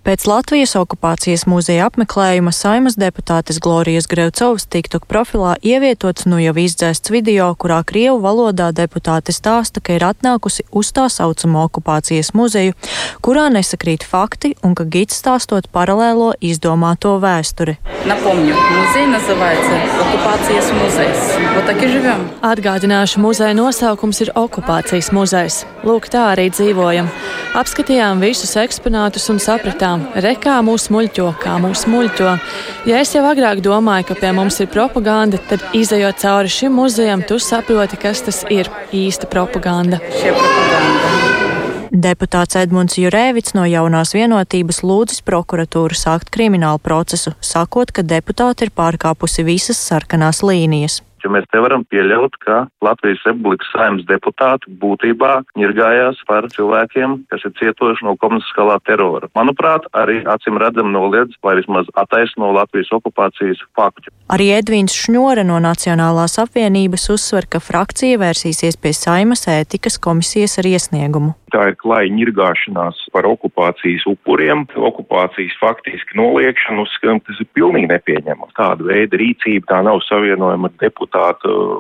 Pēc 0.06 0.28
Latvijas 0.30 0.76
okupācijas 0.78 1.48
muzeja 1.50 1.88
apmeklējuma 1.90 2.52
saimas 2.54 2.94
deputātes 2.94 3.58
Glorijas 3.58 4.06
Grevcovas 4.06 4.68
TikTok 4.70 5.08
profilā 5.10 5.56
ievietots 5.66 6.28
nu 6.30 6.38
jau 6.38 6.54
izdzēsts 6.62 7.10
video, 7.10 7.48
kurā 7.58 7.80
Krievu 7.90 8.20
valodā 8.22 8.68
deputāte 8.70 9.34
stāsta, 9.34 9.82
ka 9.82 9.96
ir 9.98 10.06
atnākusi 10.06 10.68
uz 10.70 10.94
tā 10.94 11.08
saucamo 11.10 11.64
okupācijas 11.66 12.36
muzeju, 12.38 12.78
kurā 13.26 13.48
nesakrīt 13.50 14.06
fakti 14.06 14.54
un 14.62 14.78
ka 14.78 14.86
gids 14.86 15.18
stāstot 15.18 15.72
paralēlo 15.74 16.36
izdomāto 16.38 17.18
vēsturi. 17.18 17.80
Напомню, 18.06 18.54
музей 18.54 19.08
называется 19.08 19.74
«Оккупациес 20.06 20.72
музейс». 20.72 21.18
Вот 21.56 21.66
так 21.66 21.82
и 21.82 21.88
живем. 21.88 22.30
Atgādināšu, 22.42 23.18
muzeja 23.18 23.58
nosaukums 23.58 24.22
ir 24.22 24.30
okupācijas 24.36 25.10
muzejs. 25.10 25.66
Lūk, 25.82 26.12
tā 26.14 26.30
arī 26.36 26.52
dzīvojam. 26.54 27.10
Apskatījām 27.56 28.20
visus 28.20 28.52
eksponātus 28.60 29.30
un 29.32 29.40
sapratām, 29.40 29.89
rekā, 29.99 30.21
rekā 30.25 30.57
mūs 30.67 30.89
muļķo, 30.93 31.27
kā 31.41 31.57
mūs 31.63 31.87
muļķo. 31.91 32.35
Ja 32.89 33.01
es 33.03 33.15
jau 33.15 33.25
agrāk 33.29 33.63
domāju, 33.65 34.11
ka 34.11 34.19
pie 34.21 34.33
mums 34.37 34.61
ir 34.61 34.71
propaganda, 34.73 35.39
tad 35.51 35.65
izējot 35.77 36.23
cauri 36.23 36.49
šim 36.49 36.77
muzejam, 36.79 37.25
tu 37.27 37.39
saproti, 37.39 37.99
kas 38.01 38.23
tas 38.27 38.45
ir 38.51 38.71
īsta 38.93 39.29
propaganda. 39.31 40.01
Šie 40.21 40.35
propaganda. 40.37 41.29
Deputāts 41.91 42.55
Edmunds 42.55 42.95
Jurēvits 43.01 43.57
no 43.57 43.65
jaunās 43.67 44.15
vienotības 44.15 44.85
lūdzis 44.87 45.25
prokuratūru 45.27 45.97
sākt 45.99 46.31
kriminālu 46.31 46.79
procesu, 46.79 47.35
sakot, 47.43 47.91
ka 47.91 48.07
deputāti 48.07 48.69
ir 48.69 48.71
pārkāpusi 48.71 49.43
visas 49.43 49.81
sarkanās 49.91 50.45
līnijas 50.47 51.01
jo 51.25 51.33
mēs 51.35 51.49
nevaram 51.55 51.85
pieļaut, 51.91 52.37
ka 52.45 52.65
Latvijas 52.85 53.23
Republikas 53.29 53.71
saimnes 53.75 54.07
deputāti 54.09 54.71
būtībā 54.81 55.33
ņirgājās 55.59 56.23
par 56.29 56.49
cilvēkiem, 56.53 57.21
kas 57.33 57.45
ir 57.47 57.55
cietoši 57.61 58.07
no 58.07 58.17
komunistiskā 58.21 58.79
terora. 58.87 59.29
Manuprāt, 59.37 59.87
arī 59.97 60.21
acīm 60.29 60.61
redzam 60.61 60.93
noliedz 60.95 61.37
vai 61.45 61.57
vismaz 61.59 61.89
attaisno 62.01 62.53
Latvijas 62.55 62.93
okupācijas 62.97 63.63
faktu. 63.77 64.13
Arī 64.31 64.51
Edvīns 64.55 64.95
Šņore 64.95 65.45
no 65.47 65.59
Nacionālās 65.63 66.39
apvienības 66.43 67.09
uzsver, 67.15 67.49
ka 67.51 67.63
frakcija 67.63 68.21
vērsīsies 68.21 68.79
pie 68.81 68.93
saimas 68.97 69.47
ētikas 69.51 69.99
komisijas 70.03 70.59
ar 70.63 70.69
iesniegumu. 70.71 71.35
Tā 71.51 71.73
ir 71.73 71.77
klāja 71.81 72.13
ņirgāšanās 72.15 73.09
par 73.11 73.27
okupācijas 73.27 74.05
upuriem, 74.07 74.69
okupācijas 74.71 75.57
faktiski 75.59 76.15
noliekšanu, 76.21 76.85
uzskatām, 76.87 77.19
tas 77.27 77.41
ir 77.43 77.49
pilnīgi 77.59 77.91
nepieņemams. 77.91 78.55
Tāda 78.55 78.87
veida 78.87 79.19
rīcība 79.19 79.67
tā 79.73 79.81
nav 79.83 79.99
savienojama 80.07 80.71
ar 80.71 80.77
deputātu 80.79 81.10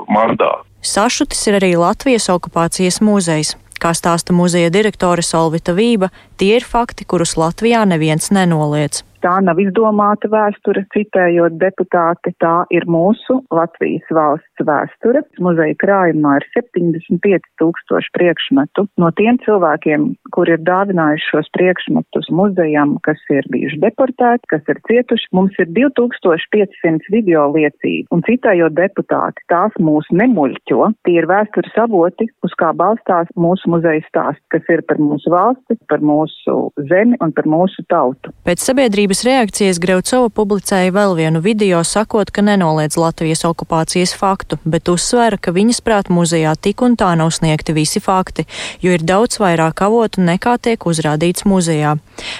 mandātu. 0.09 0.67
Sašutis 0.81 1.43
ir 1.49 1.59
arī 1.61 1.75
Latvijas 1.77 2.31
okupācijas 2.33 3.01
muzejs. 3.05 3.57
Kā 3.81 3.95
stāsta 3.97 4.33
muzeja 4.37 4.69
direktore 4.73 5.23
Solvita 5.25 5.73
Vība, 5.73 6.11
tie 6.37 6.59
ir 6.59 6.65
fakti, 6.65 7.07
kurus 7.09 7.37
Latvijā 7.41 7.85
neviens 7.89 8.29
nenoliedz. 8.33 9.05
Tā 9.21 9.35
nav 9.45 9.59
izdomāta 9.61 10.31
vēsture, 10.33 10.87
citējot 10.95 11.59
deputāti, 11.61 12.33
tā 12.41 12.63
ir 12.73 12.87
mūsu 12.89 13.43
Latvijas 13.53 14.07
valsts 14.17 14.65
vēsture. 14.65 15.21
Muzeja 15.45 15.77
krājumā 15.83 16.39
ir 16.39 16.47
75 16.55 17.45
tūkstoši 17.61 18.13
priekšmetu. 18.17 18.87
No 19.01 19.11
tiem 19.19 19.37
cilvēkiem, 19.45 20.07
kuri 20.33 20.57
ir 20.57 20.63
dāvinājuši 20.65 21.29
šos 21.35 21.51
priekšmetus 21.57 22.31
muzejam, 22.33 22.97
kas 23.05 23.21
ir 23.35 23.45
bijuši 23.53 23.81
deportēti, 23.85 24.49
kas 24.55 24.73
ir 24.73 24.81
cietuši, 24.89 25.29
mums 25.37 25.61
ir 25.61 25.69
2500 25.77 27.13
video 27.13 27.45
liecību. 27.53 28.09
Un 28.17 28.25
citējot 28.25 28.77
deputāti, 28.79 29.45
tās 29.53 29.77
mūs 29.85 30.09
nemuļķo. 30.17 30.91
Tie 31.05 31.19
ir 31.21 31.29
vēstures 31.29 31.77
avoti, 31.85 32.31
uz 32.47 32.57
kā 32.57 32.73
balstās 32.73 33.29
mūsu 33.37 33.69
muzeja 33.77 34.01
stāsts, 34.09 34.45
kas 34.49 34.65
ir 34.73 34.81
par 34.89 34.97
mūsu 35.03 35.29
valsti, 35.33 35.77
par 35.93 36.01
mūsu 36.01 36.59
zemi 36.89 37.21
un 37.21 37.37
par 37.37 37.53
mūsu 37.53 37.85
tautu. 37.93 38.33
Pēc 38.49 38.65
sabiedrības 38.65 39.10
Sabiedrības 39.11 39.27
reakcijas 39.27 39.79
Greucova 39.83 40.29
publicēja 40.31 40.93
vēl 40.95 41.17
vienu 41.19 41.41
video, 41.43 41.81
sakot, 41.83 42.29
ka 42.31 42.45
nenoliedz 42.47 42.95
Latvijas 42.95 43.43
okupācijas 43.49 44.13
faktu, 44.15 44.61
bet 44.63 44.87
uzsvēra, 44.87 45.35
ka 45.35 45.51
viņas 45.51 45.81
prāt 45.83 46.13
muzejā 46.15 46.53
tik 46.55 46.85
un 46.87 46.95
tā 46.95 47.09
nav 47.19 47.33
sniegti 47.35 47.75
visi 47.75 47.99
fakti, 47.99 48.45
jo 48.79 48.95
ir 48.95 49.03
daudz 49.03 49.41
vairāk 49.43 49.83
avotu 49.83 50.23
nekā 50.23 50.55
tiek 50.63 50.87
uzrādīts 50.87 51.43
muzejā. 51.43 51.97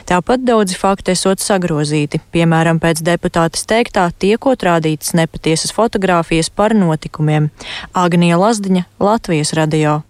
Tāpat 0.07 0.47
daudzi 0.47 0.79
fakti 0.79 1.17
esot 1.17 1.43
sagrozīti, 1.43 2.23
piemēram, 2.31 2.79
pēc 2.79 3.03
deputātes 3.03 3.67
teiktā 3.67 4.07
tiekot 4.15 4.63
rādītas 4.63 5.11
nepatiesas 5.19 5.75
fotogrāfijas 5.75 6.55
par 6.55 6.79
notikumiem. 6.79 7.51
Agnija 7.99 8.39
Lazdiņa, 8.39 8.87
Latvijas 9.03 9.57
radio. 9.59 10.05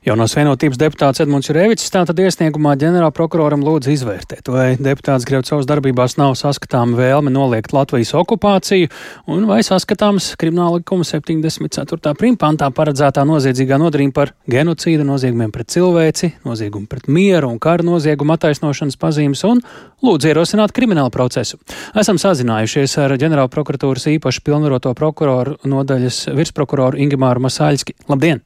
Jaunās 0.00 0.32
vienotības 0.32 0.78
deputāts 0.80 1.20
Edmunds 1.20 1.50
Jurēvics 1.50 1.90
tātad 1.92 2.16
iesniegumā 2.24 2.70
ģenerālprokuroram 2.80 3.60
lūdz 3.60 3.90
izvērtēt, 3.92 4.46
vai 4.48 4.78
deputāts 4.80 5.26
Grevcovs 5.28 5.66
darbībās 5.68 6.14
nav 6.16 6.38
saskatāma 6.40 6.96
vēlme 6.96 7.28
noliegt 7.34 7.74
Latvijas 7.76 8.14
okupāciju, 8.16 8.88
un 9.28 9.44
vai 9.50 9.58
saskatāms 9.66 10.30
krimināla 10.40 10.78
likuma 10.78 11.04
74. 11.04 12.14
primpantā 12.16 12.70
paredzētā 12.72 13.26
noziedzīgā 13.28 13.76
nodarījuma 13.82 14.16
par 14.16 14.32
genocīdu, 14.48 15.04
noziegumiem 15.04 15.52
pret 15.52 15.68
cilvēci, 15.76 16.32
noziegumu 16.48 16.88
pret 16.88 17.04
mieru 17.12 17.52
un 17.52 17.60
kara 17.60 17.84
noziegumu 17.84 18.38
attaisnošanas 18.38 18.96
pazīmes, 18.96 19.44
un 19.44 19.60
lūdz 20.00 20.30
ierosināt 20.32 20.72
kriminālu 20.72 21.12
procesu. 21.12 21.60
Esam 21.92 22.16
sazinājušies 22.16 22.96
ar 23.04 23.18
ģenerālprokuratūras 23.20 24.08
īpaši 24.16 24.48
pilnvaroto 24.48 24.96
prokuroru 24.96 25.60
nodaļas 25.68 26.30
virsprokuroru 26.40 27.04
Ingimāru 27.04 27.44
Masāļski. 27.50 28.00
Labdien! 28.08 28.40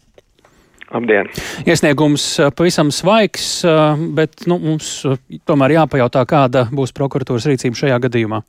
Labdien! 0.95 1.31
Iesniegums 1.67 2.25
eh, 2.39 2.51
pavisam 2.55 2.93
svaigs, 2.95 3.49
eh, 3.67 4.03
bet 4.15 4.47
nu, 4.51 4.61
mums 4.63 4.91
eh, 5.09 5.19
tomēr 5.49 5.75
jāpajautā, 5.81 6.23
kāda 6.31 6.69
būs 6.71 6.95
prokuratūras 6.95 7.49
rīcība 7.51 7.81
šajā 7.83 7.99
gadījumā. 8.07 8.45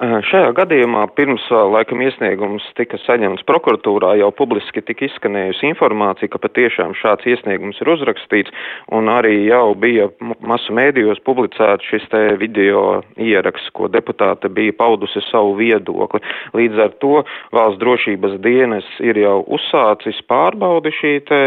Šajā 0.00 0.54
gadījumā 0.56 1.02
pirms 1.18 1.44
laikam 1.52 2.00
iesniegums 2.00 2.64
tika 2.78 2.96
saņemts 3.04 3.44
prokuratūrā, 3.44 4.14
jau 4.22 4.30
publiski 4.32 4.80
tika 4.80 5.04
izskanējusi 5.04 5.68
informācija, 5.68 6.30
ka 6.32 6.40
patiešām 6.40 6.94
šāds 6.96 7.28
iesniegums 7.28 7.76
ir 7.82 7.90
uzrakstīts, 7.92 8.54
un 8.88 9.10
arī 9.12 9.34
jau 9.50 9.74
bija 9.76 10.08
masu 10.40 10.72
mēdījos 10.72 11.20
publicēts 11.26 11.90
šis 11.90 12.08
te 12.08 12.22
video 12.40 13.02
ieraksts, 13.20 13.68
ko 13.76 13.90
deputāte 13.92 14.48
bija 14.48 14.72
paudusi 14.78 15.20
savu 15.28 15.58
viedokli. 15.60 16.22
Līdz 16.56 16.80
ar 16.86 16.96
to 17.04 17.20
valsts 17.52 17.82
drošības 17.82 18.38
dienas 18.40 18.88
ir 19.04 19.20
jau 19.20 19.42
uzsācis 19.44 20.24
pārbaudi 20.24 20.94
šī 21.02 21.12
te, 21.28 21.42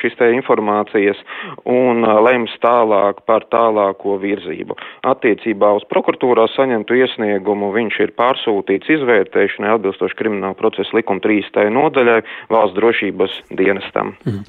šīs 0.00 0.16
te 0.16 0.30
informācijas 0.38 1.20
un 1.68 2.08
lems 2.24 2.56
tālāk 2.64 3.20
par 3.28 3.44
tālāko 3.52 4.16
virzību. 4.24 4.80
Attiecībā 5.12 5.74
uz 5.76 5.84
prokuratūrā 5.92 6.48
saņemtu 6.56 6.96
iesniegumu 7.04 7.74
viņš 7.76 7.89
ir 8.00 8.12
pārsūtīts 8.18 8.92
izvērtēšanai 8.96 9.74
atbilstoši 9.74 10.18
krimināla 10.18 10.56
procesa 10.58 10.96
likuma 10.96 11.22
3. 11.24 11.66
nodaļai 11.74 12.20
valsts 12.52 12.76
drošības 12.78 13.36
dienestam. 13.58 14.14
Mm. 14.24 14.44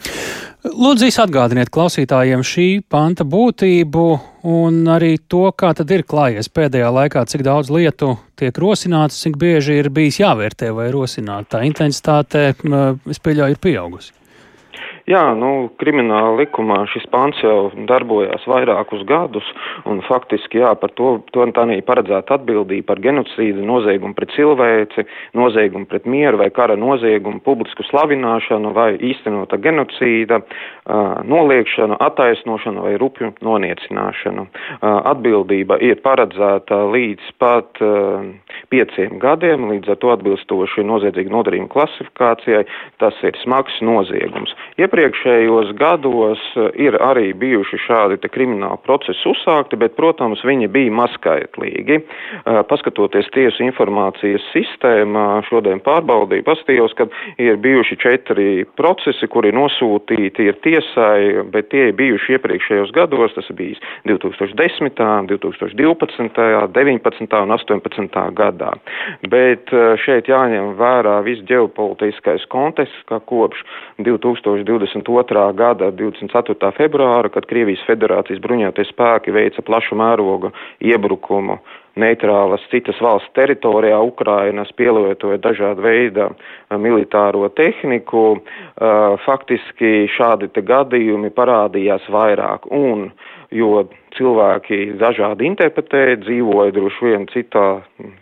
Lūdzu, 0.77 1.09
atgādiniet 1.23 1.71
klausītājiem 1.73 2.45
šī 2.45 2.67
panta 2.91 3.25
būtību 3.25 4.05
un 4.51 4.79
arī 4.89 5.15
to, 5.29 5.47
kā 5.57 5.73
tad 5.77 5.91
ir 5.93 6.05
klājies 6.05 6.49
pēdējā 6.53 6.93
laikā, 6.93 7.25
cik 7.29 7.45
daudz 7.47 7.73
lietu 7.73 8.15
tiek 8.37 8.57
rosināts, 8.61 9.19
cik 9.23 9.37
bieži 9.41 9.79
ir 9.81 9.91
bijis 9.93 10.21
jāvērtē 10.21 10.71
vai 10.77 10.89
rosināt. 10.93 11.49
Tā 11.53 11.65
intensitāte, 11.65 12.51
es 12.53 13.21
pieļauju, 13.21 13.57
ir 13.57 13.61
pieaugusi. 13.61 14.13
Jā, 15.11 15.21
nu, 15.35 15.67
krimināla 15.81 16.37
likumā 16.39 16.83
šis 16.91 17.03
pants 17.11 17.41
jau 17.43 17.71
darbojās 17.89 18.45
vairākus 18.47 19.01
gadus, 19.09 19.47
un 19.89 19.99
faktiski, 20.05 20.61
jā, 20.61 20.71
par 20.79 20.93
to, 20.95 21.17
to 21.35 21.43
tā 21.55 21.65
nī 21.67 21.79
paredzēta 21.83 22.37
atbildība 22.37 22.91
par 22.93 23.01
genocīdu, 23.03 23.63
noziegumu 23.67 24.15
pret 24.15 24.31
cilvēci, 24.37 25.05
noziegumu 25.35 25.89
pret 25.91 26.07
mieru 26.07 26.39
vai 26.39 26.47
kara 26.55 26.77
noziegumu, 26.79 27.41
publisku 27.43 27.83
slavināšanu 27.89 28.71
vai 28.77 28.93
īstenota 29.11 29.59
genocīda, 29.59 30.41
noliekšanu, 31.33 31.97
attaisnošanu 32.07 32.85
vai 32.85 32.93
rupju 33.01 33.33
noniecināšanu. 33.43 34.47
Atbildība 34.81 35.79
ir 35.83 35.99
paredzēta 36.05 36.77
līdz 36.93 37.33
pat 37.41 37.81
pieciem 38.71 39.19
gadiem, 39.21 39.67
līdz 39.73 39.93
ar 39.93 39.99
to 40.01 40.13
atbilstoši 40.15 40.87
noziedzīgu 40.87 41.35
nodarījumu 41.35 41.71
klasifikācijai, 41.73 42.63
tas 43.03 43.17
ir 43.27 43.37
smags 43.43 43.81
noziegums. 43.83 44.55
Iepriekšējos 45.01 45.71
gados 45.79 46.41
ir 46.77 46.93
arī 47.01 47.31
bijuši 47.33 47.79
šādi 47.87 48.29
krimināli 48.29 48.77
procesi 48.85 49.23
uzsākti, 49.31 49.79
bet, 49.81 49.95
protams, 49.97 50.43
viņi 50.45 50.67
bija 50.69 50.93
mazskaitlīgi. 50.93 51.97
Paskatoties 52.69 53.31
tiesu 53.33 53.63
informācijas 53.65 54.45
sistēmā, 54.53 55.41
šodien 55.47 55.81
pārbaudīju, 55.81 56.45
pastījos, 56.45 56.93
ka 56.99 57.07
ir 57.41 57.57
bijuši 57.63 57.97
četri 57.97 58.45
procesi, 58.77 59.25
kuri 59.25 59.49
nosūtīti 59.57 60.45
ir 60.51 60.59
tiesai, 60.61 61.47
bet 61.49 61.71
tie 61.73 61.87
ir 61.89 61.97
bijuši 61.97 62.37
iepriekšējos 62.37 62.93
gados, 62.93 63.33
tas 63.39 63.49
bijis 63.57 63.81
2010., 64.05 65.01
2012., 65.33 66.69
19. 66.77 67.41
un 67.41 67.55
18. 67.57 68.21
gadā. 68.37 68.75
Bet 69.33 69.73
šeit 70.05 70.29
jāņem 70.29 70.75
vērā 70.77 71.17
viss 71.25 71.41
ģeopolitiskais 71.49 72.45
konteksts, 72.53 73.01
ka 73.09 73.17
kopš 73.25 73.65
2022. 74.81 75.53
gada 75.53 75.91
24. 75.91 76.71
februāra, 76.77 77.29
kad 77.29 77.45
Krievijas 77.49 77.83
federācijas 77.87 78.41
bruņoties 78.41 78.89
spēki 78.93 79.33
veica 79.35 79.61
plašu 79.65 79.97
mērogu 79.99 80.51
iebrukumu 80.81 81.59
neitrālas 81.99 82.63
citas 82.71 82.99
valsts 83.03 83.31
teritorijā, 83.35 83.99
Ukrainas 83.99 84.71
pielietoja 84.79 85.37
dažādu 85.43 85.83
veidu 85.83 86.29
militāro 86.79 87.49
tehniku, 87.55 88.41
faktiski 89.25 90.07
šādi 90.15 90.51
te 90.55 90.63
gadījumi 90.63 91.33
parādījās 91.35 92.07
vairāk. 92.11 92.69
Un, 92.71 93.09
jo 93.51 93.83
cilvēki 94.17 94.97
dažādi 95.01 95.47
interpretēja, 95.49 96.19
dzīvoja 96.25 96.75
droši 96.75 97.07
vien 97.07 97.27
citā 97.31 97.65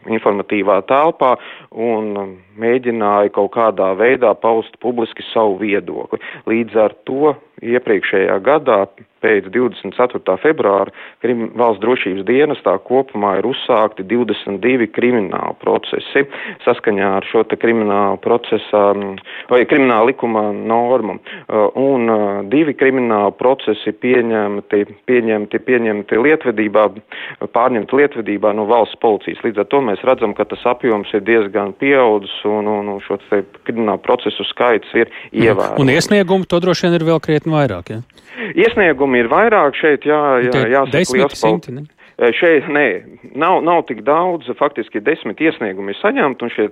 informatīvā 0.09 0.81
telpā 0.89 1.35
un 1.71 2.37
mēģināja 2.59 3.33
kaut 3.35 3.53
kādā 3.55 3.93
veidā 3.99 4.33
paust 4.39 4.75
publiski 4.83 5.25
savu 5.33 5.59
viedokli. 5.61 6.19
Līdz 6.49 6.81
ar 6.85 6.97
to 7.07 7.35
iepriekšējā 7.59 8.37
gadā 8.43 8.85
pēc 9.19 9.49
24. 9.51 10.35
februāra 10.39 10.93
krim, 11.23 11.49
valsts 11.59 11.81
drošības 11.83 12.23
dienestā 12.27 12.75
kopumā 12.87 13.33
ir 13.39 13.47
uzsākti 13.49 14.05
22 14.07 14.87
krimināli 14.95 15.57
procesi 15.59 16.23
saskaņā 16.63 17.09
ar 17.17 17.27
šo 17.27 17.43
te 17.49 17.59
kriminālu 17.59 18.19
procesā 18.23 18.85
vai 19.51 19.61
krimināla 19.67 20.11
likuma 20.11 20.45
normu. 20.53 21.17
Un 21.79 22.13
divi 22.51 22.75
krimināli 22.79 23.35
procesi 23.39 23.91
pieņemti, 23.91 24.85
pieņemti, 25.09 25.59
pieņemti 25.59 25.59
pieņemti 25.79 26.19
lietvedībā, 26.19 26.85
pārņemti 27.55 27.97
lietvedībā 27.99 28.51
no 28.55 28.65
valsts 28.69 28.99
policijas. 29.01 29.41
Līdz 29.45 29.63
ar 29.63 29.67
to 29.71 29.81
mēs 29.87 30.03
redzam, 30.07 30.33
ka 30.35 30.45
tas 30.49 30.63
apjoms 30.67 31.11
ir 31.13 31.23
diezgan 31.27 31.73
pieaudzis 31.79 32.35
un, 32.45 32.67
un, 32.67 32.91
un 32.95 33.03
šo 33.05 33.19
kriminālu 33.67 34.01
procesu 34.03 34.45
skaits 34.51 34.91
ir 34.93 35.07
mhm. 35.07 35.45
ievērojams. 35.45 35.79
Un 35.79 35.93
iesniegumu 35.93 36.49
to 36.49 36.59
droši 36.63 36.87
vien 36.87 36.99
ir 36.99 37.07
vēl 37.07 37.23
krietni 37.23 37.55
vairāk, 37.55 37.93
ja? 37.95 38.01
Iesniegumi 38.55 39.23
ir 39.23 39.31
vairāk 39.31 39.75
šeit, 39.75 40.05
jā, 40.07 40.19
jā, 40.45 40.67
jāsaka 40.75 41.17
liels 41.17 41.41
paldies. 41.41 41.87
Šeit 42.19 42.67
nē, 42.67 42.85
nav, 43.39 43.61
nav 43.63 43.85
tik 43.87 44.01
daudz, 44.03 44.49
faktiski 44.59 44.99
desmit 44.99 45.39
iesniegumi 45.39 45.93
ir 45.93 45.99
saņemti, 46.01 46.43
un 46.43 46.51
šie 46.51 46.65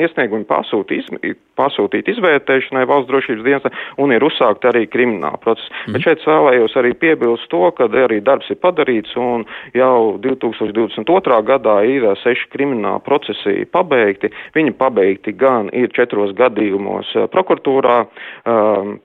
iesniegumi 0.00 0.46
pasūti, 0.48 1.02
iz, 1.02 1.34
pasūtīt 1.60 2.08
izvērtēšanai 2.08 2.86
valsts 2.88 3.10
drošības 3.10 3.44
dienestā, 3.44 3.72
un 4.00 4.14
ir 4.16 4.24
uzsākt 4.24 4.64
arī 4.70 4.86
krimināla 4.88 5.36
procesa. 5.42 5.68
Mm. 5.84 5.96
Bet 5.96 6.06
šeit 6.06 6.24
vēlējos 6.28 6.76
arī 6.80 6.94
piebilst 7.02 7.50
to, 7.52 7.60
ka 7.76 7.90
arī 8.06 8.22
darbs 8.24 8.48
ir 8.54 8.60
padarīts, 8.62 9.12
un 9.20 9.44
jau 9.76 10.16
2022. 10.24 11.40
gadā 11.50 11.76
ir 11.88 12.08
seši 12.22 12.48
krimināla 12.54 13.02
procesi 13.04 13.66
pabeigti. 13.68 14.32
Viņi 14.56 14.72
pabeigti 14.80 15.36
gan 15.36 15.68
ir 15.76 15.92
četros 15.92 16.32
gadījumos 16.40 17.12
prokuratūrā. 17.34 18.00
Um, 18.48 18.96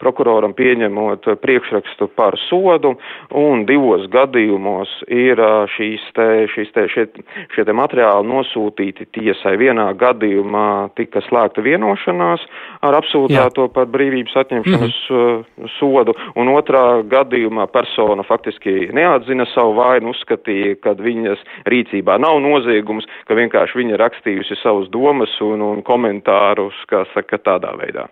prokuroram 0.00 0.54
pieņemot 0.56 1.28
priekšrakstu 1.42 2.10
par 2.16 2.36
sodu, 2.48 2.94
un 3.36 3.64
divos 3.68 4.06
gadījumos 4.12 4.92
ir 5.06 5.40
šīs 5.76 6.06
te, 6.16 6.28
šīs 6.54 6.72
te, 6.74 6.86
šie, 6.92 7.06
šie 7.54 7.64
te 7.68 7.76
materiāli 7.76 8.28
nosūtīti 8.30 9.08
tiesai. 9.16 9.56
Vienā 9.60 9.90
gadījumā 10.00 10.90
tika 10.98 11.22
slēgta 11.28 11.64
vienošanās 11.64 12.46
ar 12.86 12.96
apsūdzēto 13.00 13.68
par 13.74 13.90
brīvības 13.92 14.36
atņemšanas 14.44 14.98
mm 15.10 15.18
-hmm. 15.18 15.70
sodu, 15.78 16.16
un 16.36 16.52
otrā 16.54 17.02
gadījumā 17.04 17.66
persona 17.72 18.22
faktiski 18.26 18.90
neatzina 18.96 19.46
savu 19.54 19.76
vainu, 19.78 20.14
uzskatīja, 20.14 20.76
ka 20.84 20.94
viņas 20.98 21.44
rīcībā 21.70 22.18
nav 22.18 22.40
noziegums, 22.44 23.08
ka 23.28 23.34
vienkārši 23.34 23.78
viņa 23.82 24.00
rakstījusi 24.00 24.58
savus 24.62 24.88
domas 24.90 25.40
un, 25.44 25.62
un 25.62 25.82
komentārus, 25.82 26.74
kā 26.90 27.04
saka, 27.14 27.38
tādā 27.38 27.76
veidā. 27.78 28.08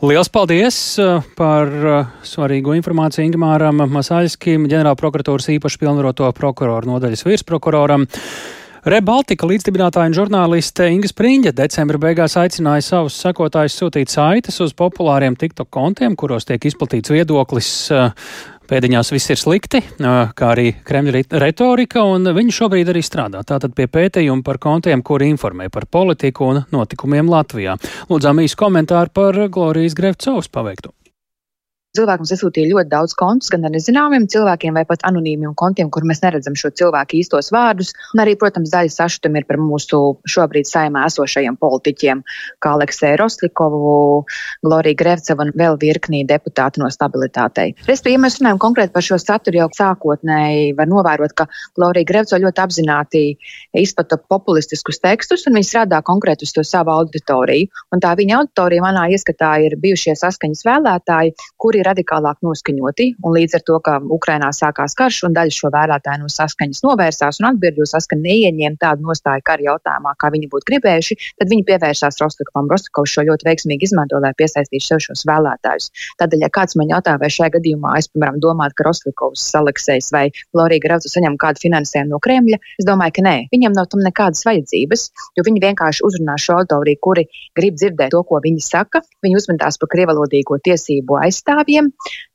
Liels 0.00 0.30
paldies 0.32 0.76
uh, 1.00 1.24
par 1.36 1.68
uh, 1.68 2.14
svarīgo 2.26 2.72
informāciju 2.78 3.26
Ingmāram 3.28 3.82
Masaļskim, 3.92 4.64
ģenerālprokuratūras 4.70 5.50
īpaši 5.56 5.82
pilnvaroto 5.82 6.30
prokuroru 6.36 6.94
nodaļas 6.94 7.26
virsprokuroram. 7.28 8.06
Rebaltika 8.80 9.44
līdzdibinātāja 9.44 10.08
un 10.08 10.14
žurnāliste 10.16 10.86
Inga 10.88 11.10
Spriņģa 11.10 11.52
decembra 11.58 12.00
beigās 12.00 12.38
aicināja 12.40 12.86
savus 12.86 13.18
sekotājus 13.20 13.76
sūtīt 13.76 14.08
saites 14.08 14.56
uz 14.64 14.72
populāriem 14.72 15.36
TikTok 15.36 15.68
kontiem, 15.68 16.16
kuros 16.16 16.48
tiek 16.48 16.64
izplatīts 16.64 17.12
viedoklis 17.12 17.68
uh, 17.92 18.14
pēdiņās 18.70 19.10
viss 19.14 19.32
ir 19.34 19.40
slikti, 19.40 19.82
kā 19.98 20.52
arī 20.52 20.70
Kremļa 20.86 21.24
retorika, 21.42 22.04
un 22.06 22.30
viņi 22.36 22.54
šobrīd 22.60 22.92
arī 22.92 23.02
strādā 23.04 23.42
tātad 23.46 23.74
pie 23.74 23.88
pētījuma 23.90 24.46
par 24.46 24.60
kontiem, 24.62 25.02
kuri 25.02 25.32
informē 25.34 25.68
par 25.74 25.88
politiku 25.90 26.52
un 26.52 26.62
notikumiem 26.70 27.30
Latvijā. 27.30 27.76
Lūdzām 28.12 28.44
īsu 28.44 28.60
komentāru 28.60 29.14
par 29.14 29.42
Glorijas 29.50 29.98
Grevcovas 29.98 30.50
paveikto. 30.52 30.94
Cilvēki 31.90 32.22
mums 32.22 32.30
iesūtīja 32.30 32.68
ļoti 32.70 32.86
daudz 32.86 33.16
kontus, 33.18 33.50
gan 33.50 33.66
ar 33.66 33.72
nezināmiem 33.74 34.28
cilvēkiem, 34.30 34.76
vai 34.78 34.84
pat 34.86 35.00
anonīmiem 35.08 35.56
kontiem, 35.58 35.88
kur 35.90 36.04
mēs 36.06 36.20
neredzam 36.22 36.54
šo 36.54 36.68
cilvēku 36.78 37.16
īstos 37.18 37.48
vārdus. 37.50 37.88
Un 38.14 38.20
arī, 38.22 38.36
protams, 38.38 38.70
daļa 38.70 38.92
sašutumi 38.94 39.40
ir 39.40 39.46
par 39.48 39.58
mūsu 39.58 39.98
šobrīd 40.30 40.68
saimā 40.70 41.02
esošajiem 41.08 41.56
politiķiem, 41.58 42.20
kā 42.62 42.74
Aleksēju 42.76 43.18
Roslikovu, 43.18 43.94
Gloriju 44.62 44.98
Grevcevu 45.00 45.42
un 45.48 45.50
vēl 45.58 45.80
virknī 45.82 46.20
deputātu 46.28 46.84
no 46.84 46.92
stabilitātei. 46.94 47.72
Respektīvi, 47.88 48.14
ja 48.14 48.22
mēs 48.22 48.38
runājam 48.38 48.62
konkrēti 48.62 48.94
par 48.94 49.06
šo 49.08 49.18
saturu, 49.18 49.58
jau 49.64 49.68
sākotnēji 49.80 50.70
var 50.78 50.90
novērot, 50.94 51.34
ka 51.34 51.48
Glorija 51.74 52.06
Grevceva 52.12 52.38
ļoti 52.46 52.64
apzināti 52.68 53.24
izplata 53.82 54.20
populistiskus 54.30 55.02
tekstus, 55.02 55.42
un 55.50 55.58
viņi 55.58 55.72
strādā 55.72 56.04
konkrēti 56.06 56.46
uz 56.46 56.54
to 56.54 56.62
savu 56.70 56.94
auditoriju. 56.94 57.66
Un 57.90 58.06
tā 58.06 58.14
viņa 58.14 58.38
auditorija 58.38 58.86
manā 58.86 59.08
ieskatā 59.10 59.56
ir 59.66 59.74
bijušie 59.82 60.14
saskaņas 60.22 60.66
vēlētāji, 60.70 61.34
kuri 61.58 61.79
ir 61.80 61.88
radikālāk 61.90 62.40
noskaņoti. 62.44 63.06
Un 63.24 63.36
līdz 63.36 63.58
ar 63.58 63.64
to, 63.66 63.78
ka 63.84 63.96
Ukrainā 64.16 64.50
sākās 64.56 64.96
karš 64.98 65.22
un 65.28 65.36
daļa 65.36 65.56
šo 65.56 65.70
vēlētāju 65.74 66.22
no 66.22 66.30
saskaņas 66.32 66.82
novērsās 66.86 67.40
un 67.40 67.50
atbildēja 67.50 67.90
saskaņu 67.94 68.26
neieņēma 68.26 68.80
tādu 68.80 69.08
nostāju 69.08 69.44
kara 69.46 69.66
jautājumā, 69.70 70.14
kā 70.20 70.30
viņi 70.34 70.50
būtu 70.52 70.68
gribējuši, 70.70 71.18
tad 71.40 71.52
viņi 71.52 71.66
pievērsās 71.70 72.20
Rostikovam. 72.22 72.70
Rostikovs 72.70 73.14
šo 73.14 73.24
ļoti 73.26 73.48
veiksmīgi 73.48 73.88
izmanto, 73.88 74.20
lai 74.22 74.32
piesaistītu 74.38 74.86
sev 74.86 75.02
šos 75.04 75.24
vēlētājus. 75.28 75.90
Tādēļ, 76.20 76.44
ja 76.46 76.50
kāds 76.54 76.76
man 76.78 76.92
jautā, 76.92 77.16
vai 77.20 77.30
šajā 77.32 77.54
gadījumā 77.56 77.96
es, 77.98 78.10
piemēram, 78.12 78.38
domāju, 78.42 78.76
ka 78.78 78.86
Rostikovs, 78.86 79.46
Aleksejs 79.58 80.10
vai 80.14 80.26
Florija 80.52 80.84
Grauds 80.84 81.10
saņem 81.10 81.38
kādu 81.40 81.64
finansējumu 81.64 82.14
no 82.14 82.20
Kremļa, 82.22 82.60
es 82.80 82.88
domāju, 82.88 83.16
ka 83.18 83.26
nē, 83.26 83.34
viņiem 83.54 83.76
nav 83.76 83.88
tam 83.90 84.04
nekādas 84.04 84.44
vajadzības, 84.46 85.06
jo 85.38 85.46
viņi 85.46 85.64
vienkārši 85.66 86.04
uzrunā 86.06 86.36
šo 86.40 86.60
auditoriju, 86.60 87.00
kuri 87.02 87.26
grib 87.56 87.78
dzirdēt 87.80 88.14
to, 88.14 88.22
ko 88.26 88.40
viņi 88.44 88.62
saka. 88.64 89.02
Viņi 89.24 89.38
uzvedās 89.40 89.78
par 89.80 89.90
krievalodīgo 89.92 90.58
tiesību 90.64 91.18
aizstāvju 91.24 91.69
pārstāvjiem. 91.70 91.90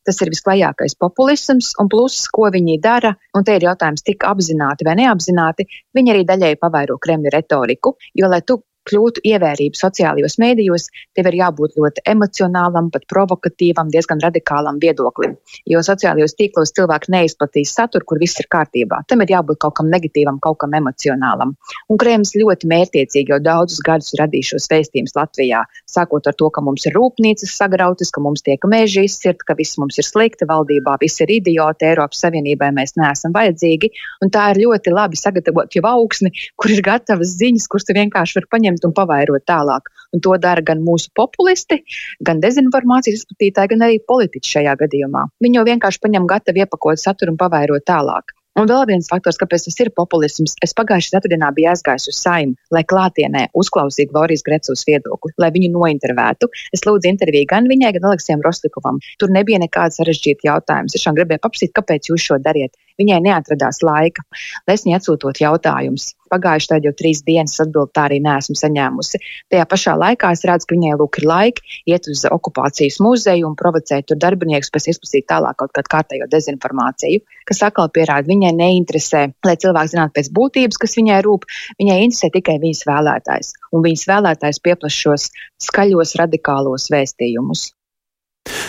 Tas 0.05 0.21
ir 0.21 0.29
visklajākais 0.29 0.95
populisms, 1.01 1.73
un 1.81 1.89
plus, 1.89 2.27
ko 2.29 2.51
viņi 2.53 2.79
dara, 2.79 3.15
un 3.33 3.43
te 3.43 3.55
ir 3.55 3.63
jautājums, 3.65 4.03
tik 4.05 4.23
apzināti 4.23 4.85
vai 4.85 4.95
neapzināti, 5.01 5.65
viņi 5.95 6.11
arī 6.13 6.25
daļēji 6.29 6.59
pavairo 6.61 6.99
Kremļa 7.01 7.33
retoriku, 7.33 7.95
jo, 8.13 8.29
lai 8.29 8.41
tu 8.45 8.61
kļūtu 8.89 9.23
ievērība 9.25 9.79
sociālajos 9.79 10.37
mēdījos, 10.41 10.87
tev 11.17 11.29
ir 11.31 11.39
jābūt 11.41 11.77
ļoti 11.79 12.03
emocionālam, 12.11 12.91
pat 12.93 13.07
provokatīvam, 13.11 13.89
diezgan 13.93 14.21
radikālam 14.23 14.79
viedoklim. 14.81 15.35
Jo 15.69 15.81
sociālajos 15.85 16.37
tīklos 16.39 16.73
cilvēki 16.75 17.13
neizplatīs 17.15 17.73
saturu, 17.75 18.05
kur 18.05 18.21
viss 18.21 18.39
ir 18.41 18.49
kārtībā. 18.51 19.01
Tam 19.09 19.23
ir 19.25 19.33
jābūt 19.35 19.61
kaut 19.63 19.77
kam 19.79 19.89
negatīvam, 19.91 20.39
kaut 20.43 20.59
kam 20.63 20.75
emocionālam. 20.77 21.55
Un 21.89 22.01
Krēms 22.01 22.35
ļoti 22.37 22.69
mērķiecīgi 22.71 23.33
jau 23.33 23.41
daudzus 23.43 23.81
gadus 23.85 24.13
radīs 24.19 24.51
šos 24.53 24.69
vēstījumus 24.71 25.15
Latvijā. 25.17 25.63
Sākot 25.89 26.27
ar 26.29 26.37
to, 26.37 26.49
ka 26.53 26.63
mums 26.65 26.85
ir 26.87 26.95
rūpnīcas 26.97 27.55
sagrautas, 27.57 28.11
ka 28.13 28.23
mums 28.23 28.45
tiek 28.45 28.63
meži 28.69 29.05
izcirt, 29.07 29.43
ka 29.47 29.55
viss 29.57 29.79
mums 29.81 29.99
ir 30.01 30.07
slikti, 30.07 30.47
valdībā 30.49 30.97
viss 31.01 31.21
ir 31.23 31.31
idioti, 31.37 31.89
Eiropas 31.89 32.23
Savienībai 32.25 32.71
mēs 32.75 32.95
neesam 32.99 33.33
vajadzīgi. 33.35 33.91
Un 34.25 34.31
tā 34.33 34.49
ir 34.53 34.61
ļoti 34.65 34.93
labi 34.93 35.19
sagatavot 35.19 35.75
jau 35.75 35.85
augsni, 35.89 36.31
kur 36.59 36.73
ir 36.73 36.83
gatavas 36.85 37.35
ziņas, 37.39 37.67
kuras 37.71 37.87
tu 37.87 37.95
vienkārši 37.97 38.39
var 38.39 38.49
paņemt 38.55 38.74
paņemt 38.75 38.87
un 38.87 38.93
pavairot 38.93 39.45
tālāk. 39.47 39.89
Un 40.13 40.21
to 40.21 40.35
dara 40.37 40.61
gan 40.61 40.83
mūsu 40.83 41.11
populisti, 41.15 41.83
gan 42.21 42.39
dezinformācijas 42.39 43.23
izplatītāji, 43.23 43.71
gan 43.73 43.87
arī 43.87 43.99
politiķi 44.07 44.57
šajā 44.57 44.75
gadījumā. 44.79 45.27
Viņi 45.41 45.57
jau 45.57 45.65
vienkārši 45.65 46.01
paņem 46.01 46.27
gatavu 46.27 46.63
iepakotu 46.63 47.01
saturu 47.01 47.33
un 47.33 47.37
pavairot 47.37 47.83
tālāk. 47.85 48.31
Un 48.55 48.69
vēl 48.71 48.85
viens 48.87 49.09
faktors, 49.11 49.35
kāpēc 49.35 49.65
tas 49.67 49.75
ir 49.83 49.89
populisms. 49.91 50.53
Es 50.63 50.71
pagājušajā 50.77 51.17
ceturtdienā 51.17 51.49
biju 51.57 51.73
aizgājis 51.73 52.07
uz 52.07 52.21
saimu, 52.23 52.55
lai 52.71 52.85
klātienē 52.87 53.49
uzklausītu 53.51 54.15
Lorijas 54.15 54.45
Grecūs 54.47 54.85
viedokli, 54.87 55.33
lai 55.43 55.49
viņu 55.51 55.73
nointervētu. 55.73 56.47
Es 56.71 56.85
lūdzu 56.87 57.11
interviju 57.11 57.49
gan 57.51 57.67
viņai, 57.67 57.91
gan 57.97 58.07
Aleksijam 58.13 58.45
Roslikovam. 58.45 59.01
Tur 59.19 59.35
nebija 59.35 59.59
nekāda 59.59 59.97
sarežģīta 59.97 60.47
jautājuma. 60.47 60.87
Es 60.87 60.95
tiešām 60.95 61.19
gribēju 61.19 61.43
paprasīt, 61.43 61.75
kāpēc 61.75 62.07
jūs 62.13 62.29
šo 62.29 62.39
dariet. 62.47 62.79
Viņai 62.99 63.19
neatradās 63.25 63.81
laika. 63.83 64.23
Lesnī 64.69 64.95
atsūtot 64.95 65.41
jautājumus. 65.41 66.13
Pagājuši 66.31 66.69
tad 66.71 66.85
jau 66.87 66.93
trīs 66.97 67.21
dienas 67.27 67.59
atbildi 67.61 67.93
tā 67.95 68.05
arī 68.09 68.21
neesmu 68.23 68.55
saņēmusi. 68.59 69.19
Tajā 69.53 69.65
pašā 69.71 69.93
laikā 69.99 70.31
es 70.35 70.43
redzu, 70.47 70.69
ka 70.69 70.77
viņai 70.77 70.95
lūk 71.01 71.19
ir 71.21 71.27
laika 71.29 71.75
iet 71.91 72.09
uz 72.11 72.23
okupācijas 72.29 72.97
muzeju 73.03 73.49
un 73.49 73.57
provocēt 73.59 74.07
tur 74.09 74.19
darbiniekus, 74.21 74.71
pēc 74.73 74.89
izplatīt 74.95 75.27
tālāk 75.31 75.59
kaut 75.59 75.75
kādu 75.75 75.91
kārtējo 75.93 76.29
dezinformāciju, 76.31 77.23
kas 77.45 77.63
atkal 77.67 77.91
pierāda, 77.93 78.29
viņai 78.31 78.55
neinteresē, 78.57 79.23
lai 79.45 79.55
cilvēks 79.61 79.93
zinātu 79.93 80.17
pēc 80.17 80.33
būtības, 80.39 80.81
kas 80.81 80.97
viņai 80.99 81.21
rūp. 81.27 81.47
Viņai 81.81 82.01
interesē 82.07 82.31
tikai 82.33 82.59
viņas 82.63 82.85
vēlētājs, 82.89 83.55
un 83.75 83.85
viņas 83.85 84.09
vēlētājs 84.11 84.63
pieplaš 84.65 85.01
šos 85.05 85.31
skaļos 85.67 86.15
radikālos 86.21 86.89
vēstījumus. 86.95 87.69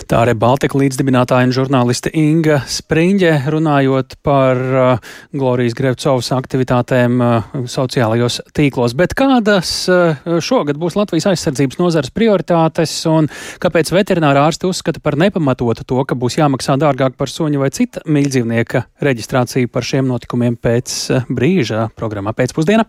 Tā 0.07 0.21
arī 0.23 0.37
Baltika 0.39 0.79
līdzdibinātāja 0.79 1.49
un 1.49 1.53
žurnāliste 1.57 2.13
Inga 2.15 2.61
Spriņģe 2.71 3.33
runājot 3.51 4.17
par 4.27 4.61
uh, 4.61 5.15
Glorijas 5.35 5.75
Grevcovas 5.79 6.29
aktivitātēm 6.37 7.17
uh, 7.25 7.57
sociālajos 7.71 8.39
tīklos. 8.55 8.95
Bet 8.99 9.17
kādas 9.19 9.73
uh, 9.91 10.15
šogad 10.39 10.79
būs 10.79 10.99
Latvijas 10.99 11.27
aizsardzības 11.33 11.81
nozares 11.81 12.15
prioritātes 12.15 12.95
un 13.11 13.27
kāpēc 13.63 13.91
veterinārā 13.97 14.45
ārsti 14.47 14.71
uzskata 14.71 15.03
par 15.03 15.19
nepamatotu 15.19 15.83
to, 15.83 15.99
ka 16.07 16.19
būs 16.19 16.39
jāmaksā 16.39 16.79
dārgāk 16.83 17.19
par 17.19 17.33
suņa 17.33 17.65
vai 17.65 17.73
cita 17.75 18.05
mīļdzīvnieka 18.07 18.87
reģistrāciju 19.03 19.73
par 19.75 19.91
šiem 19.91 20.07
notikumiem 20.13 20.55
pēc 20.61 20.95
uh, 21.11 21.27
brīža 21.27 21.89
programmā 21.99 22.37
pēcpusdienā? 22.37 22.87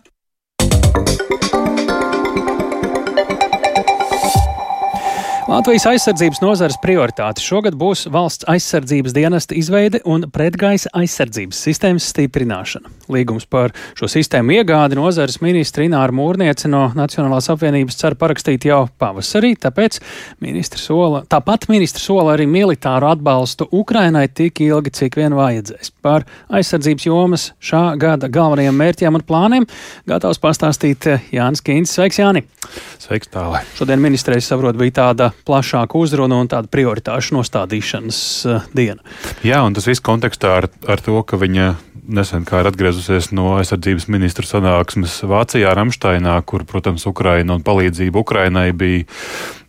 Latvijas 5.48 5.86
aizsardzības 5.88 6.42
nozares 6.42 6.76
prioritāte 6.82 7.40
šogad 7.40 7.72
būs 7.80 8.02
valsts 8.12 8.44
aizsardzības 8.52 9.14
dienesta 9.16 9.56
izveide 9.56 10.02
un 10.04 10.26
pretgaisa 10.28 10.90
aizsardzības 10.92 11.62
sistēmas 11.64 12.04
stiprināšana. 12.12 12.90
Līgums 13.08 13.46
par 13.48 13.72
šo 13.96 14.10
sistēmu 14.12 14.58
iegādi 14.58 14.98
nozares 14.98 15.38
ministra 15.40 15.86
Ināra 15.86 16.12
Mūrniece 16.12 16.68
no 16.68 16.82
Nacionālās 16.92 17.48
apvienības 17.48 17.96
cer 17.96 18.18
parakstīt 18.20 18.66
jau 18.68 18.82
pavasarī, 19.00 19.54
tāpēc 19.56 19.96
ministra 20.44 20.82
sola, 20.82 21.22
tāpat 21.24 21.64
ministra 21.72 22.04
sola 22.04 22.36
arī 22.36 22.44
militāru 22.44 23.08
atbalstu 23.08 23.70
Ukrainai 23.72 24.26
tik 24.28 24.60
ilgi, 24.66 24.92
cik 25.00 25.16
vien 25.16 25.32
vajadzēs. 25.38 25.94
Par 26.04 26.28
aizsardzības 26.52 27.08
jomas 27.08 27.48
šā 27.56 27.96
gada 27.96 28.28
galvenajiem 28.28 28.76
mērķiem 28.84 29.16
un 29.16 29.24
plāniem 29.24 29.68
gatavs 30.12 30.44
pastāstīt 30.44 31.08
Jānis 31.32 31.64
Kīns. 31.64 31.96
Sveiks, 31.96 32.20
Jāni! 32.20 32.44
Sveiks, 33.00 33.32
tālāk! 33.32 33.64
Šodien 33.80 34.04
ministrei 34.04 34.44
saprot 34.44 34.76
bija 34.76 34.98
tāda 35.00 35.32
plašāka 35.48 35.98
uzruna 35.98 36.38
un 36.42 36.50
tāda 36.52 36.70
prioritāšu 36.70 37.38
nostādīšanas 37.38 38.22
uh, 38.46 38.70
diena. 38.76 39.02
Jā, 39.46 39.64
un 39.64 39.76
tas 39.76 39.88
viss 39.88 40.04
kontekstā 40.04 40.58
ar, 40.62 40.70
ar 40.86 41.04
to, 41.04 41.18
ka 41.26 41.40
viņa 41.40 41.72
nesen 42.08 42.46
kā 42.48 42.62
ir 42.62 42.70
atgriezusies 42.70 43.30
no 43.36 43.52
aizsardzības 43.58 44.08
ministra 44.12 44.48
sanāksmes 44.48 45.20
Vācijā, 45.28 45.74
Ramsteinā, 45.76 46.38
kur, 46.48 46.64
protams, 46.68 47.04
Ukraina 47.08 47.58
un 47.58 47.64
palīdzība 47.64 48.22
Ukrainai 48.24 48.70
bija 48.76 49.04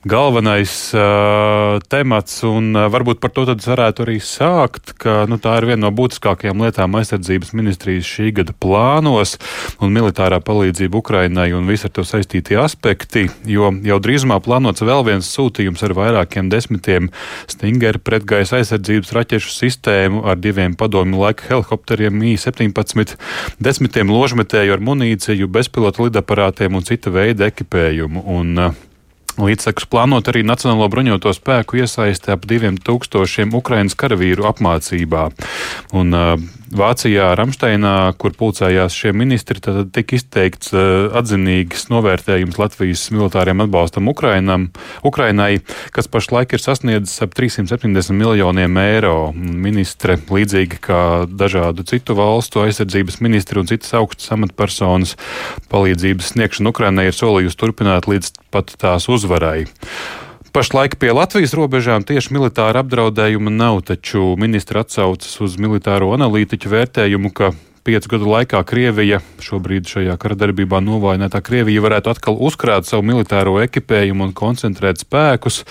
galvenais 0.03 0.93
uh, 0.93 1.79
temats, 1.91 2.39
un 2.47 2.71
uh, 2.71 2.87
varbūt 2.87 3.19
par 3.19 3.33
to 3.35 3.43
varētu 3.43 4.05
arī 4.05 4.15
sākt, 4.23 4.93
ka 5.01 5.25
nu, 5.27 5.35
tā 5.41 5.57
ir 5.59 5.67
viena 5.67 5.81
no 5.87 5.91
būtiskākajām 5.95 6.63
lietām 6.63 6.95
aizsardzības 6.95 7.51
ministrijas 7.57 8.07
šī 8.07 8.31
gada 8.39 8.55
plānos 8.55 9.35
un 9.83 9.91
militārā 9.91 10.39
palīdzība 10.39 11.01
Ukrainai 11.01 11.49
un 11.57 11.67
visi 11.67 11.89
ar 11.89 11.93
to 11.95 12.07
saistītie 12.07 12.55
aspekti, 12.61 13.27
jo 13.43 13.73
jau 13.83 13.99
drīzumā 13.99 14.39
plānots 14.45 14.85
vēl 14.87 15.03
viens 15.09 15.33
sūtījums 15.35 15.83
ar 15.83 15.97
vairākiem 15.99 16.51
desmitiem 16.51 17.11
Stinger 17.51 17.99
pretgaisa 17.99 18.61
aizsardzības 18.61 19.11
raķešu 19.19 19.51
sistēmu 19.51 20.23
ar 20.31 20.39
diviem 20.39 20.79
padomju 20.79 21.25
laika 21.25 21.51
helikopteriem 21.51 22.23
I-17, 22.31 23.17
desmitiem 23.59 24.11
ložmetēju 24.15 24.79
ar 24.79 24.85
munīciju, 24.91 25.51
bezpilota 25.51 26.07
lidaparātiem 26.07 26.79
un 26.79 26.87
cita 26.87 27.11
veida 27.11 27.51
ekipējumu. 27.51 28.23
Un, 28.39 28.55
uh, 28.69 28.85
Līdzsekus 29.39 29.87
plānot 29.87 30.27
arī 30.31 30.43
Nacionālo 30.43 30.89
bruņoto 30.91 31.31
spēku 31.35 31.79
iesaisti 31.79 32.33
ap 32.33 32.43
diviem 32.49 32.75
tūkstošiem 32.75 33.55
Ukraiņas 33.55 33.95
karavīru 33.99 34.47
apmācībā. 34.49 35.29
Un, 35.95 36.15
uh, 36.15 36.33
Vācijā, 36.69 37.31
Ramsteinā, 37.33 38.13
kur 38.21 38.35
pulcējās 38.37 38.93
šie 38.93 39.09
ministri, 39.17 39.57
tad 39.63 39.89
tika 39.95 40.17
izteikts 40.19 40.69
uh, 40.75 41.07
atzinīgs 41.17 41.87
novērtējums 41.89 42.59
Latvijas 42.61 43.07
militāriem 43.13 43.63
atbalstam 43.65 44.09
Ukrainam, 44.11 44.67
Ukrainai, 45.05 45.63
kas 45.95 46.09
pašlaik 46.11 46.53
ir 46.53 46.61
sasniedzis 46.61 47.23
ap 47.25 47.33
370 47.37 48.13
miljoniem 48.13 48.77
eiro. 48.83 49.31
Ministre, 49.33 50.19
līdzīgi 50.29 50.81
kā 50.85 51.01
dažādu 51.25 51.87
citu 51.89 52.17
valstu 52.19 52.61
aizsardzības 52.67 53.17
ministri 53.25 53.63
un 53.63 53.71
citas 53.71 53.95
augstas 53.97 54.29
amatpersonas, 54.37 55.15
palīdzības 55.73 56.35
sniegšanu 56.35 56.75
Ukrainai 56.75 57.09
ir 57.09 57.17
solījusi 57.17 57.57
turpināt 57.63 58.09
līdz 58.11 58.35
pat 58.53 58.75
tās 58.81 59.09
uzvarai. 59.29 59.65
Pašlaik 60.51 60.97
pie 60.97 61.13
Latvijas 61.13 61.53
robežām 61.53 62.01
tieši 62.01 62.33
militāra 62.33 62.81
apdraudējuma 62.81 63.53
nav, 63.53 63.83
taču 63.85 64.33
ministra 64.33 64.81
atsaucas 64.81 65.35
uz 65.45 65.59
militāro 65.61 66.09
analītiķu 66.17 66.71
vērtējumu, 66.73 67.29
ka 67.29 67.51
piecu 67.85 68.09
gadu 68.15 68.31
laikā 68.33 68.63
Krievija, 68.65 69.21
šobrīd 69.45 69.85
šajā 69.85 70.17
kara 70.17 70.39
darbībā 70.39 70.81
novājinātā 70.81 71.43
Krievija, 71.45 71.85
varētu 71.85 72.15
atkal 72.15 72.41
uzkrāt 72.41 72.89
savu 72.89 73.05
militāro 73.05 73.59
ekipējumu 73.61 74.25
un 74.25 74.33
koncentrēt 74.33 75.05
spēkus. 75.05 75.61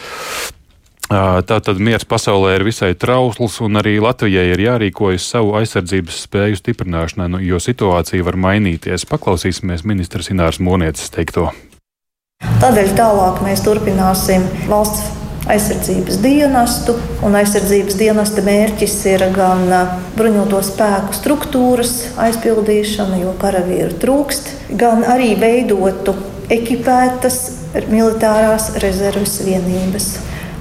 Tātad 1.08 1.78
miers 1.80 2.04
pasaulē 2.06 2.58
ir 2.58 2.68
visai 2.68 2.92
trausls, 2.94 3.58
un 3.64 3.80
arī 3.80 3.96
Latvijai 4.04 4.50
ir 4.52 4.62
jārīkojas 4.62 5.26
savu 5.34 5.56
aizsardzības 5.58 6.22
spēju 6.28 6.60
stiprināšanai, 6.60 7.32
nu, 7.34 7.40
jo 7.42 7.58
situācija 7.58 8.26
var 8.28 8.38
mainīties. 8.38 9.08
Paklausīsimies 9.10 9.88
ministrs 9.88 10.30
Inārs 10.30 10.60
Monietis 10.62 11.10
teikto. 11.10 11.48
Tādēļ 12.58 12.88
tālāk 12.98 13.36
mēs 13.46 13.60
turpināsim 13.62 14.42
valsts 14.66 15.12
aizsardzības 15.50 16.16
dienestu, 16.22 16.96
aizsardzības 17.22 17.94
dienesta 18.00 18.42
mērķis 18.42 18.96
ir 19.12 19.22
gan 19.36 19.62
bruņoto 20.16 20.58
spēku 20.66 21.14
struktūras 21.14 21.92
aizpildīšana, 22.18 23.20
jo 23.22 23.36
karavīru 23.38 23.94
trūkst, 24.02 24.50
gan 24.82 25.06
arī 25.06 25.32
veidotu 25.38 26.16
ekipētas 26.50 27.38
militārās 27.92 28.72
rezerves 28.82 29.38
vienības. 29.46 30.08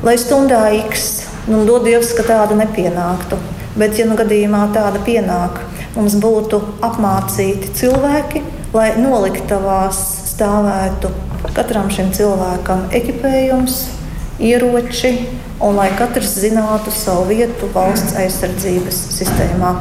Lai 0.05 0.19
stundā 0.21 0.67
X, 0.83 1.07
nu, 1.49 1.63
dod 1.65 1.89
Dievs, 1.89 2.13
ka 2.13 2.27
tāda 2.29 2.57
nepienāktu, 2.61 3.41
bet, 3.73 3.97
ja 3.97 4.05
nu 4.05 4.19
gadījumā 4.21 4.67
tāda 4.77 5.01
pienāk, 5.01 5.63
mums 5.97 6.17
būtu 6.21 6.61
apmācīti 6.85 7.73
cilvēki, 7.81 8.45
lai 8.77 8.91
noliktavās 9.01 10.05
stāvētu 10.37 11.09
katram 11.55 11.91
šim 11.93 12.13
cilvēkam 12.15 12.87
ekipējums, 12.97 13.81
ieroči 14.39 15.13
un 15.63 15.77
lai 15.79 15.91
katrs 15.97 16.37
zinātu 16.41 16.93
savu 16.93 17.27
vietu 17.31 17.69
valsts 17.73 18.17
aizsardzības 18.21 19.05
sistēmā. 19.17 19.75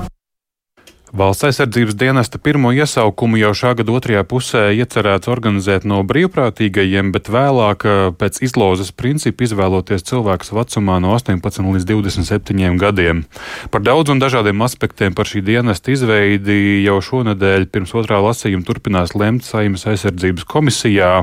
Valsts 1.16 1.46
aizsardzības 1.46 1.94
dienesta 1.96 2.36
pirmo 2.42 2.72
iesaukumu 2.76 3.38
jau 3.38 3.52
šā 3.56 3.70
gada 3.78 3.92
otrajā 3.94 4.24
pusē 4.28 4.64
iecerēts 4.76 5.30
organizēt 5.32 5.86
no 5.88 6.02
brīvprātīgajiem, 6.04 7.12
bet 7.14 7.30
vēlāk 7.32 7.86
pēc 8.20 8.40
izlozes 8.44 8.90
principa 8.92 9.46
izvēloties 9.46 10.04
cilvēkus 10.10 10.52
vecumā 10.58 10.98
no 11.00 11.14
18 11.16 11.70
līdz 11.76 11.88
27 11.88 12.76
gadiem. 12.82 13.22
Par 13.70 13.86
daudz 13.86 14.12
un 14.12 14.20
dažādiem 14.20 14.66
aspektiem 14.66 15.16
par 15.16 15.30
šī 15.30 15.40
dienesta 15.46 15.94
izveidi 15.94 16.82
jau 16.84 16.98
šonadēļ 16.98 17.70
pirms 17.72 17.96
otrā 17.96 18.20
lasījuma 18.26 18.68
turpinās 18.68 19.16
lemt 19.16 19.48
Saimas 19.48 19.86
aizsardzības 19.88 20.44
komisijā. 20.44 21.22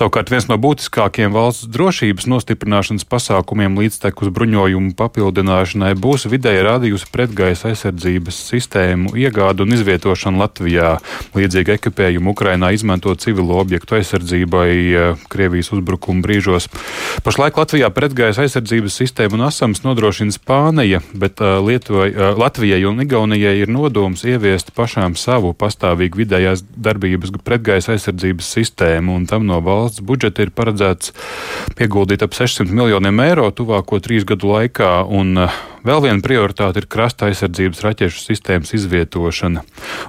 Savukārt 0.00 0.30
viens 0.32 0.46
no 0.48 0.56
būtiskākajiem 0.56 1.34
valsts 1.34 1.66
drošības 1.68 2.24
nostiprināšanas 2.32 3.04
pasākumiem 3.04 3.74
līdztekus 3.76 4.30
bruņojumu 4.32 4.94
papildināšanai 4.96 5.90
būs 6.00 6.22
vidēja 6.32 6.62
radījusi 6.64 7.10
pretgaisa 7.12 7.68
aizsardzības 7.68 8.38
sistēmu 8.46 9.12
iegādu 9.20 9.66
un 9.66 9.76
izvietošanu 9.76 10.40
Latvijā. 10.40 10.94
Līdzīgi 11.36 11.74
ekipējumu 11.74 12.32
Ukrainā 12.32 12.70
izmanto 12.72 13.12
civilo 13.20 13.58
objektu 13.60 13.98
aizsardzībai 13.98 14.70
eh, 14.70 15.26
Krievijas 15.28 15.68
uzbrukuma 15.76 16.24
brīžos. 16.24 16.70
Pašlaik 17.20 17.60
Latvijā 17.60 17.92
pretgaisa 17.92 18.46
aizsardzības 18.46 18.96
sistēmu 19.02 19.36
un 19.36 19.44
asams 19.50 19.84
nodrošina 19.84 20.32
Spānija, 20.32 21.02
bet 21.12 21.44
uh, 21.44 21.58
Lietuvai, 21.60 22.08
uh, 22.14 22.32
Latvijai 22.40 22.80
un 22.88 23.04
Igaunijai 23.04 23.58
ir 23.66 23.68
nodoms 23.68 24.24
ieviest 24.24 24.72
pašām 24.72 25.12
savu 25.20 25.52
pastāvīgu 25.52 26.24
vidējās 26.24 26.64
darbības 26.72 27.36
pretgaisa 27.44 27.98
aizsardzības 27.98 28.48
sistēmu 28.56 29.20
un 29.20 29.28
tam 29.28 29.44
no 29.44 29.60
valsts 29.60 29.89
budžeta 29.98 30.46
ir 30.46 30.52
paredzēts 30.54 31.10
ieguldīt 31.80 32.22
ap 32.22 32.36
600 32.36 32.70
miljoniem 32.70 33.24
eiro 33.24 33.48
tuvāko 33.50 33.98
trīs 34.04 34.26
gadu 34.28 34.52
laikā. 34.54 34.92
Un, 35.10 35.48
Vēl 35.80 36.02
viena 36.04 36.20
prioritāte 36.20 36.82
ir 36.82 36.86
krasta 36.92 37.30
aizsardzības 37.30 37.80
raķešu 37.84 38.20
sistēmas 38.20 38.74
izvietošana. 38.76 39.62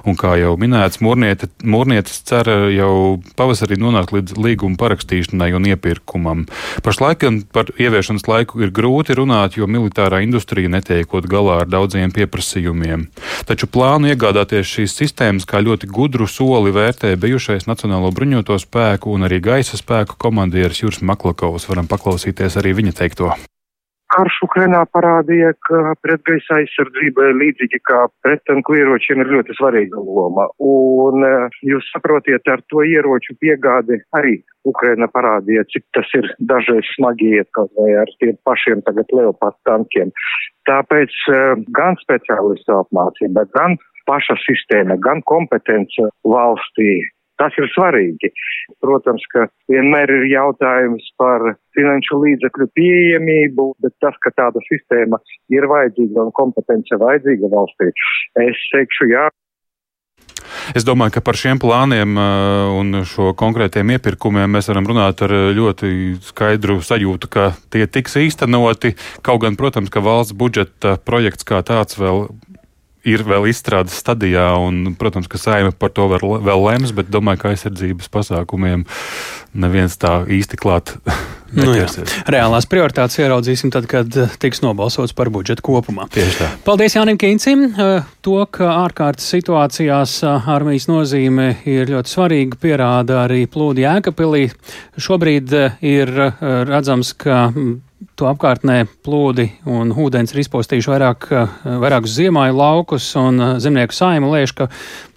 Un, 0.04 0.16
kā 0.20 0.34
jau 0.40 0.52
minēts, 0.60 1.00
Mūrnietis 1.02 2.18
cer 2.28 2.48
jau 2.74 3.20
pavasarī 3.38 3.78
nonākt 3.80 4.12
līdz 4.12 4.36
līguma 4.36 4.76
parakstīšanai 4.80 5.52
un 5.56 5.68
iepirkumam. 5.72 6.44
Pašlaik 6.84 7.24
par 7.54 7.70
ieviešanas 7.80 8.26
laiku 8.28 8.60
ir 8.64 8.72
grūti 8.74 9.16
runāt, 9.16 9.56
jo 9.56 9.68
militārā 9.70 10.20
industrija 10.24 10.70
netiekot 10.72 11.28
galā 11.30 11.62
ar 11.62 11.70
daudziem 11.72 12.12
pieprasījumiem. 12.12 13.06
Taču 13.48 13.68
plānu 13.72 14.12
iegādāties 14.12 14.68
šīs 14.68 14.96
sistēmas 14.98 15.48
kā 15.48 15.62
ļoti 15.64 15.88
gudru 15.88 16.28
soli 16.28 16.74
vērtē 16.74 17.14
bijušais 17.20 17.68
Nacionālo 17.70 18.12
bruņoto 18.12 18.58
spēku 18.60 19.14
un 19.16 19.28
arī 19.28 19.40
gaisa 19.44 19.80
spēku 19.80 20.18
komandieris 20.20 20.84
Juris 20.84 21.00
Maklakovs. 21.00 21.68
Varam 21.70 21.88
paklausīties 21.90 22.60
arī 22.60 22.76
viņa 22.82 23.00
teikto. 23.02 23.32
Karš 24.12 24.34
Ukrainā 24.44 24.82
parādīja, 24.92 25.54
ka 25.66 25.94
pretgaisa 26.04 26.58
aizsardzībai 26.60 27.30
līdzīgi 27.38 27.78
kā 27.88 28.02
prettanku 28.24 28.76
ieročiem 28.76 29.22
ir 29.24 29.30
ļoti 29.36 29.56
svarīga 29.56 30.02
loma. 30.04 30.48
Un 30.60 31.24
eh, 31.24 31.60
jūs 31.70 31.88
saprotiet, 31.94 32.44
ar 32.52 32.60
to 32.72 32.84
ieroču 32.84 33.36
piegādi 33.40 34.02
arī 34.18 34.34
Ukraina 34.68 35.08
parādīja, 35.10 35.64
cik 35.72 35.86
tas 35.96 36.12
ir 36.18 36.28
dažreiz 36.52 36.90
smagi 36.92 37.32
iet 37.38 37.48
kaut 37.56 37.72
vai 37.78 37.94
ar 38.02 38.12
tiem 38.20 38.36
pašiem 38.44 38.84
tagad 38.86 39.16
Leopard 39.16 39.56
tankiem. 39.68 40.12
Tāpēc 40.68 41.16
eh, 41.32 41.64
gan 41.80 41.96
speciālistu 42.04 42.76
apmācība, 42.82 43.48
gan 43.56 43.80
paša 44.10 44.36
sistēma, 44.44 44.98
gan 45.00 45.24
kompetence 45.30 46.10
valstī 46.26 47.00
Tas 47.42 47.56
ir 47.58 47.66
svarīgi. 47.74 48.30
Protams, 48.84 49.24
ka 49.34 49.48
vienmēr 49.72 50.12
ir 50.14 50.28
jautājums 50.30 51.08
par 51.18 51.42
finanšu 51.74 52.20
līdzekļu 52.22 52.68
pieejamību, 52.78 53.64
bet 53.82 53.96
tas, 54.04 54.14
ka 54.22 54.30
tāda 54.36 54.62
sistēma 54.68 55.18
ir 55.50 55.66
vajadzīga 55.66 56.28
un 56.28 56.34
kompetence 56.38 56.98
vajadzīga 57.02 57.50
valstī, 57.50 57.90
es 58.46 58.66
teikšu 58.74 59.10
jā. 59.10 59.26
Es 60.78 60.86
domāju, 60.86 61.16
ka 61.16 61.22
par 61.26 61.36
šiem 61.38 61.58
plāniem 61.58 62.14
uh, 62.14 62.70
un 62.78 63.02
šo 63.08 63.32
konkrētiem 63.38 63.90
iepirkumiem 63.96 64.54
mēs 64.54 64.70
varam 64.70 64.86
runāt 64.92 65.24
ar 65.26 65.34
ļoti 65.56 65.90
skaidru 66.22 66.78
sajūtu, 66.84 67.30
ka 67.32 67.50
tie 67.74 67.88
tiks 67.90 68.14
īstenoti. 68.22 68.94
Kaut 69.26 69.42
gan, 69.42 69.58
protams, 69.58 69.90
ka 69.90 70.04
valsts 70.04 70.36
budžeta 70.38 70.94
projekts 71.02 71.48
kā 71.48 71.64
tāds 71.66 71.98
vēl 71.98 72.28
ir 73.08 73.24
vēl 73.26 73.48
izstrādes 73.50 73.96
stadijā, 73.98 74.48
un, 74.62 74.94
protams, 74.98 75.28
ka 75.30 75.40
saima 75.40 75.72
par 75.74 75.92
to 75.94 76.06
vēl, 76.12 76.36
lems, 76.66 76.94
bet 76.96 77.10
domāju, 77.12 77.42
ka 77.42 77.52
aizsardzības 77.52 78.10
pasākumiem 78.12 78.86
neviens 79.52 79.98
tā 80.00 80.22
īsti 80.30 80.60
klāt. 80.60 80.96
Nu, 81.56 81.74
jā. 81.76 81.86
Reālās 82.30 82.66
prioritātes 82.70 83.18
ieraudzīsim 83.20 83.72
tad, 83.74 83.86
kad 83.90 84.16
eh, 84.18 84.32
tiks 84.42 84.62
nobalsots 84.64 85.14
par 85.16 85.30
budžetu 85.34 85.64
kopumā. 85.66 86.08
Tieši 86.12 86.38
tā. 86.38 86.48
Paldies 86.66 86.96
Jānim 86.96 87.18
Kīncim. 87.20 87.66
Eh, 87.70 88.08
to, 88.24 88.38
ka 88.50 88.70
ārkārtas 88.86 89.28
situācijās 89.34 90.18
eh, 90.24 90.50
armijas 90.54 90.88
nozīme 90.90 91.52
ir 91.68 91.92
ļoti 91.92 92.14
svarīga, 92.16 92.60
pierāda 92.62 93.22
arī 93.26 93.44
plūdi 93.50 93.86
Jēkapilī. 93.86 94.44
Šobrīd 95.02 95.54
ir 95.84 96.12
redzams, 96.68 97.12
ka 97.18 97.46
mm, 97.50 97.80
to 98.18 98.26
apkārtnē 98.30 98.82
plūdi 99.04 99.48
un 99.70 99.92
ūdens 99.94 100.34
ir 100.34 100.42
izpostījuši 100.42 100.90
vairāk, 100.90 101.28
vairākus 101.82 102.16
ziemāju 102.16 102.56
laukus, 102.58 103.06
un 103.20 103.40
zemnieku 103.62 103.96
saima 103.96 104.30
lēš, 104.32 104.56
ka 104.58 104.68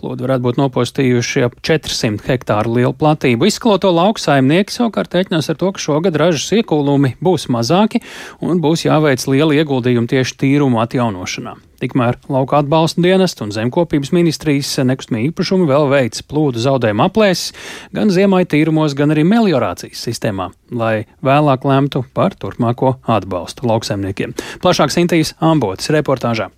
plūdi 0.05 0.25
varētu 0.25 0.45
būt 0.45 0.59
nopostījuši 0.61 1.45
ap 1.47 1.57
400 1.65 2.29
hektāru 2.29 2.77
lielu 2.77 2.93
platību. 2.93 3.47
Izskaloto 3.49 3.89
lauku 3.93 4.21
saimnieki 4.21 4.75
savukārt 4.75 5.17
reiķinās 5.17 5.49
ar 5.49 5.57
to, 5.57 5.71
ka 5.73 5.81
šogad 5.81 6.17
ražas 6.21 6.51
iekūlumi 6.59 7.15
būs 7.25 7.49
mazāki 7.53 8.03
un 8.45 8.61
būs 8.61 8.85
jāveic 8.85 9.25
liela 9.31 9.55
ieguldījuma 9.57 10.11
tieši 10.11 10.37
tīruma 10.43 10.85
atjaunošanā. 10.85 11.55
Tikmēr 11.81 12.15
lauka 12.31 12.61
atbalsta 12.61 13.01
dienestu 13.03 13.43
un 13.43 13.51
zemkopības 13.51 14.13
ministrijas 14.15 14.71
nekustamie 14.87 15.25
īpašumi 15.27 15.67
vēl 15.69 15.89
veic 15.91 16.21
plūdu 16.29 16.61
zaudējumu 16.63 17.03
aplēses 17.03 17.51
gan 17.95 18.13
ziemai 18.13 18.45
tīrumos, 18.47 18.95
gan 18.95 19.11
arī 19.11 19.25
meliorācijas 19.27 20.05
sistēmā, 20.07 20.51
lai 20.71 21.03
vēlāk 21.25 21.67
lemtu 21.67 22.05
par 22.15 22.37
turpmāko 22.39 22.95
atbalstu 23.17 23.67
lauksaimniekiem. 23.67 24.37
Plašāk 24.63 24.95
Sintīs 24.95 25.35
Ambotas 25.43 25.91
reportāžā. 25.93 26.49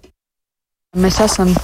Mēs 0.97 1.17
esam 1.25 1.55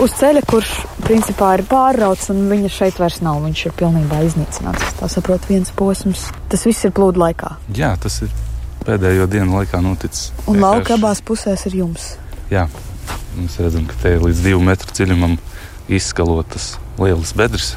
uz 0.00 0.16
ceļa, 0.20 0.44
kurš 0.48 0.72
principā 1.04 1.52
ir 1.58 1.66
pārrauts, 1.68 2.30
un 2.32 2.46
viņa 2.50 2.72
šeit 2.72 3.02
vairs 3.02 3.20
nav. 3.24 3.42
Viņš 3.44 3.66
ir 3.68 3.76
pilnībā 3.82 4.22
iznīcināts. 4.30 4.96
Tā 5.02 5.10
saprot, 5.12 5.44
viens 5.50 5.74
posms. 5.76 6.30
Tas 6.48 6.64
viss 6.68 6.88
ir 6.88 6.94
plūdu 6.96 7.20
laikā. 7.22 7.56
Jā, 7.76 7.92
tas 8.00 8.22
ir 8.24 8.32
pēdējo 8.86 9.28
dienu 9.30 9.60
laikā 9.60 9.82
noticis. 9.84 10.30
Un 10.50 10.62
lauka 10.62 10.96
abās 10.96 11.20
pusēs 11.24 11.68
ir 11.70 11.82
jums 11.84 12.12
jā, 12.52 12.66
mēs 13.38 13.56
redzam, 13.62 13.86
ka 13.88 13.96
te 14.02 14.16
ir 14.16 14.24
līdz 14.26 14.44
divu 14.44 14.60
metru 14.64 14.92
dziļumam 14.92 15.38
izskalotas 15.92 16.74
lielas 17.00 17.32
bedres 17.36 17.72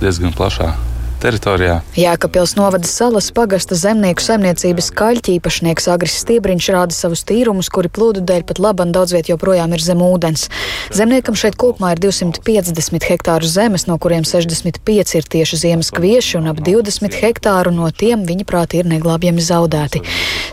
diezgan 0.00 0.34
plašā 0.36 0.72
teritorijā. 1.20 1.80
Jēkabpils 1.98 2.54
novada 2.56 2.88
salas 2.88 3.28
pagasta 3.34 3.76
zemnieku 3.78 4.24
saimniecības 4.24 4.90
kaļķi 4.96 5.36
īpašnieks 5.38 5.88
Agris 5.92 6.16
Stiebriņš 6.22 6.68
rāda 6.74 6.96
savus 6.96 7.22
tīrumus, 7.28 7.68
kuri 7.72 7.90
plūdu 7.92 8.24
dēļ 8.26 8.46
pat 8.48 8.60
laban 8.62 8.94
daudz 8.96 9.14
viet 9.14 9.28
joprojām 9.30 9.74
ir 9.76 9.84
zem 9.84 10.00
ūdens. 10.04 10.48
Zemniekam 10.96 11.36
šeit 11.38 11.58
kopumā 11.60 11.92
ir 11.94 12.02
250 12.02 13.08
hektāru 13.10 13.48
zemes, 13.48 13.86
no 13.90 13.98
kuriem 14.00 14.24
65 14.24 15.16
ir 15.20 15.28
tieši 15.36 15.60
ziemas 15.64 15.92
kvieši 15.94 16.38
un 16.40 16.48
ap 16.54 16.62
20 16.64 17.20
hektāru 17.20 17.74
no 17.74 17.90
tiem 17.92 18.24
viņa 18.28 18.48
prāti 18.48 18.80
ir 18.80 18.88
neglābjami 18.88 19.44
zaudēti. 19.44 20.02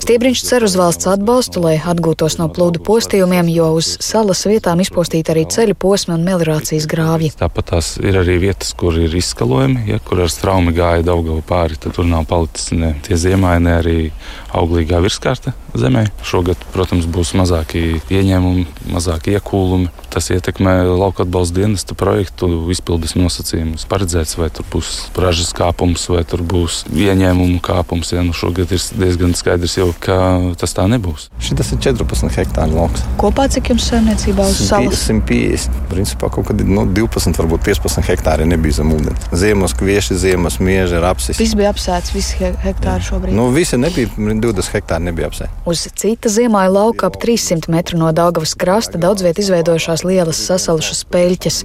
Stiebriņš 0.04 0.44
cer 0.44 0.68
uz 0.68 0.76
valsts 0.80 1.08
atbalstu, 1.10 1.64
lai 1.64 1.78
atgūtos 1.80 2.38
no 2.42 2.50
plūdu 2.52 2.84
postījumiem, 2.86 3.50
jo 3.52 3.72
uz 3.80 3.96
salas 4.04 4.44
vietām 4.48 4.84
izpostīta 4.84 5.34
arī 5.34 5.48
ceļu 5.52 5.76
posmi 5.80 6.16
un 6.16 6.28
meliorācijas 6.28 6.88
grāvji. 6.92 7.34
Tāpat 7.40 7.72
tās 7.74 7.96
ir 8.04 8.20
arī 8.20 8.38
vietas, 8.48 8.76
kur 8.78 8.96
ir 9.00 9.16
izskalojumi, 9.18 9.88
ja, 9.92 10.00
kur 10.04 10.22
ar 10.24 10.32
strauju 10.32 10.57
traumi 10.58 10.74
gāja 10.74 11.06
Daugavu 11.06 11.44
pāri, 11.46 11.78
tad 11.78 11.94
tur 11.94 12.06
nav 12.10 12.26
palicis 12.26 12.72
ne 12.74 12.96
tie 13.06 13.14
ziemāji, 13.14 13.62
ne 13.62 13.74
arī 13.78 13.98
auglīgā 14.58 14.98
virskārta 15.04 15.54
zemē. 15.78 16.08
Šogad, 16.26 16.58
protams, 16.74 17.06
būs 17.06 17.36
mazāki 17.38 18.00
ieņēmumi, 18.10 18.66
mazāki 18.90 19.36
iekūlumi. 19.38 19.92
Tas 20.14 20.32
ietekmē 20.34 20.80
lauka 20.88 21.26
atbalsta 21.26 21.60
dienesta 21.60 21.94
projektu 21.98 22.50
izpildes 22.74 23.14
nosacījumus. 23.20 23.86
Paredzēts, 23.92 24.38
vai 24.40 24.48
tur 24.54 24.66
būs 24.72 25.12
ražas 25.20 25.52
kāpums, 25.58 26.08
vai 26.10 26.24
tur 26.28 26.42
būs 26.42 26.86
ieņēmumu 26.90 27.60
kāpums. 27.66 28.14
Ja, 28.16 28.24
nu 28.26 28.34
šogad 28.34 28.72
ir 28.74 28.82
diezgan 28.98 29.36
skaidrs 29.38 29.78
jau, 29.78 29.92
ka 30.02 30.18
tas 30.58 30.74
tā 30.74 30.88
nebūs. 30.90 31.28
Šis 31.44 31.74
ir 31.76 31.82
14 31.90 32.40
hektāru 32.40 32.80
lauks. 32.80 33.04
Kopā 33.22 33.46
cik 33.54 33.74
jums 33.74 33.90
saimniecībā 33.92 34.48
uz 34.48 34.64
salas? 34.72 35.06
150. 35.06 35.86
Principā 35.92 36.32
kaut 36.34 36.50
kad 36.50 36.64
no 36.66 36.88
12, 36.88 37.38
varbūt 37.38 37.68
15 37.68 38.08
hektāri 38.08 38.48
nebija 38.50 38.80
zem 38.80 38.96
ūdens. 38.96 39.30
Ziemos 39.38 39.76
kvieši, 39.78 40.18
ziemos 40.18 40.47
mieži, 40.64 40.98
rapsis. 41.04 41.38
Viss 41.40 41.56
bija 41.58 41.72
apsēts, 41.74 42.14
visi 42.16 42.50
hektāri 42.64 43.04
šobrīd. 43.04 43.36
Nu, 43.36 43.50
visi 43.56 43.78
nebija, 43.80 44.10
20 44.18 44.72
hektāri 44.74 45.08
nebija 45.10 45.28
apsēti. 45.30 45.52
Uz 45.68 45.84
cita 46.00 46.32
ziemāja 46.32 46.72
lauka 46.72 47.10
ap 47.10 47.18
300 47.22 47.72
metru 47.74 48.00
no 48.00 48.12
Daugavas 48.16 48.56
krasta 48.60 49.00
daudz 49.02 49.26
viet 49.26 49.40
izveidojušās 49.42 50.06
lielas 50.08 50.40
sasalušas 50.48 51.04
peļķes, 51.12 51.58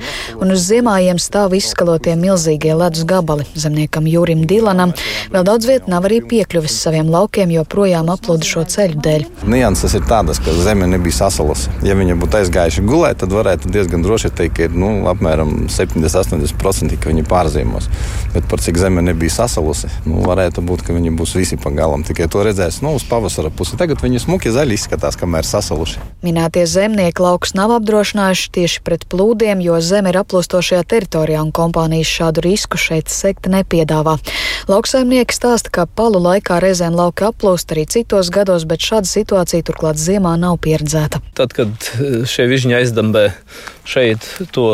un 0.43 0.55
uz 0.55 0.65
ziemājiem 0.69 1.21
stāv 1.23 1.55
izskalotie 1.59 2.17
milzīgie 2.19 2.75
ledus 2.79 3.07
gabali. 3.09 3.47
Zemniekam 3.55 4.09
Jūrim 4.11 4.47
Dilanam 4.51 4.95
vēl 5.33 5.47
daudz 5.47 5.69
viet 5.71 5.91
nav 5.91 6.09
arī 6.09 6.23
piekļuvis 6.33 6.79
saviem 6.87 7.11
laukiem, 7.13 7.53
jo 7.55 7.67
projām 7.69 8.11
aplūdu 8.13 8.49
šo 8.49 8.65
ceļu 8.75 9.01
dēļ. 9.05 9.29
Nianses 9.53 9.97
ir 9.99 10.07
tādas, 10.09 10.41
ka 10.43 10.55
zeme 10.65 10.89
nebija 10.91 11.21
sasalusi. 11.23 11.71
Ja 11.87 11.97
viņa 11.99 12.19
būtu 12.21 12.41
aizgājuši 12.41 12.87
gulēt, 12.89 13.21
tad 13.23 13.35
varētu 13.37 13.71
diezgan 13.73 14.05
droši 14.05 14.33
teikt, 14.33 14.57
ka 14.57 14.67
ir 14.69 14.77
nu, 14.77 14.93
apmēram 15.13 15.67
70-80% 15.73 17.03
ka 17.03 17.11
viņi 17.11 17.25
pārziemos. 17.29 17.89
Bet 18.35 18.47
par 18.51 18.63
cik 18.63 18.72
zeme 18.79 19.03
nebija 19.03 19.33
sasalusi, 19.35 19.91
nu, 20.07 20.21
varētu 20.27 20.63
būt, 20.65 20.85
ka 20.87 20.95
viņi 20.97 21.13
būs 21.19 21.35
visi 21.39 21.59
pa 21.61 21.73
galam. 21.75 22.05
Tikai 22.07 22.29
to 22.33 22.43
redzēs 22.47 22.81
nu, 22.85 22.95
uz 22.99 23.05
pavasara 23.09 23.51
pusi. 23.55 23.77
Tagad 23.81 24.03
viņi 24.03 24.23
smuki 24.25 24.53
zaļi 24.55 24.77
izskatās, 24.79 25.19
kamēr 25.21 25.47
sasaluši. 25.49 26.03
Minētie 26.25 26.65
zemnieki 26.69 27.25
laukus 27.25 27.55
nav 27.59 27.75
apdrošinājuši 27.79 28.51
tieši 28.57 28.83
pret 28.87 29.07
plūdiem, 29.13 29.63
jo 29.65 29.81
zeme 29.85 30.13
ir 30.13 30.21
aplūstošajā 30.23 30.85
teritorijā 30.89 31.43
un 31.43 31.53
kompānijas 31.55 32.11
šādu 32.11 32.45
risku 32.47 32.81
šeit 32.81 33.13
sekt 33.13 33.51
nepiedāvā. 33.51 34.17
Lauksaimnieki 34.71 35.35
stāsta, 35.37 35.73
ka 35.75 35.87
palu 35.87 36.23
laikā 36.23 36.61
reizēm 36.63 36.97
lauki 36.97 37.27
aplūst 37.29 37.75
arī 37.75 37.87
citos 37.91 38.31
gados, 38.33 38.67
bet 38.69 38.85
šāda 38.85 39.11
situācija 39.11 39.67
turklāt 39.67 40.01
ziemā 40.01 40.37
nav 40.41 40.61
pieredzēta. 40.63 41.23
Tad, 41.39 41.55
kad 41.57 41.91
šie 42.31 42.49
vižņi 42.51 42.79
aizdambē 42.79 43.29
šeit 43.89 44.25
to 44.55 44.67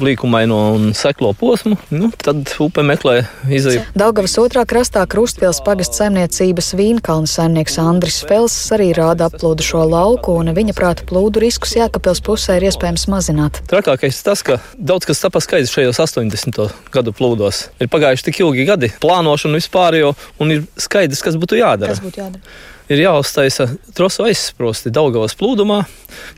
līkumaino 0.00 0.58
un 0.76 0.92
seklo 0.96 1.34
posmu, 1.36 1.76
nu, 1.92 2.10
tad 2.16 2.48
upe 2.64 2.84
meklē 2.86 3.20
izēju. 3.48 3.82
Daugavas 3.98 4.36
otrā 4.40 4.64
krastā 4.68 5.04
Krustpils 5.10 5.60
pagasts 5.66 6.00
saimniecības 6.00 6.70
Vīnkalna 6.78 7.30
saimnieks 7.30 7.78
Andris 7.82 8.20
Fels 8.28 8.56
arī 8.74 8.90
rāda 8.96 9.28
aplūdu 9.28 9.66
šo 9.66 9.84
lauku, 9.88 10.36
un 10.40 10.52
viņa 10.56 10.76
prāta 10.76 11.06
plūdu 11.08 11.42
riskus 11.44 11.76
Jēkabpils 11.78 12.22
pusē 12.26 12.58
ir 12.58 12.68
iespējams 12.70 13.08
mazināt. 13.12 13.62
Trakākais 13.70 14.22
tas, 14.26 14.44
ka 14.46 14.58
daudz 14.74 15.08
kas 15.08 15.22
tapa 15.24 15.42
skaidrs 15.44 15.74
šajos 15.74 16.02
80. 16.06 16.64
gadu 16.94 17.14
plūdos. 17.16 17.68
Ir 17.82 17.92
pagājuši 17.92 18.30
tik 18.30 18.42
ilgi 18.44 18.66
gadi, 18.68 18.92
plānošana 19.02 19.60
vispār 19.60 20.00
jau, 20.00 20.16
un 20.42 20.56
ir 20.56 20.66
skaidrs, 20.80 21.24
kas 21.24 21.38
būtu 21.40 21.60
jādara. 21.60 21.94
Kas 21.96 22.04
būtu 22.04 22.24
jādara? 22.24 22.58
Ir 22.88 23.02
jāuztaisa 23.04 23.68
trosu 23.96 24.26
aizsprosti 24.28 24.92
Daugavas 24.94 25.36
plūdumā, 25.38 25.82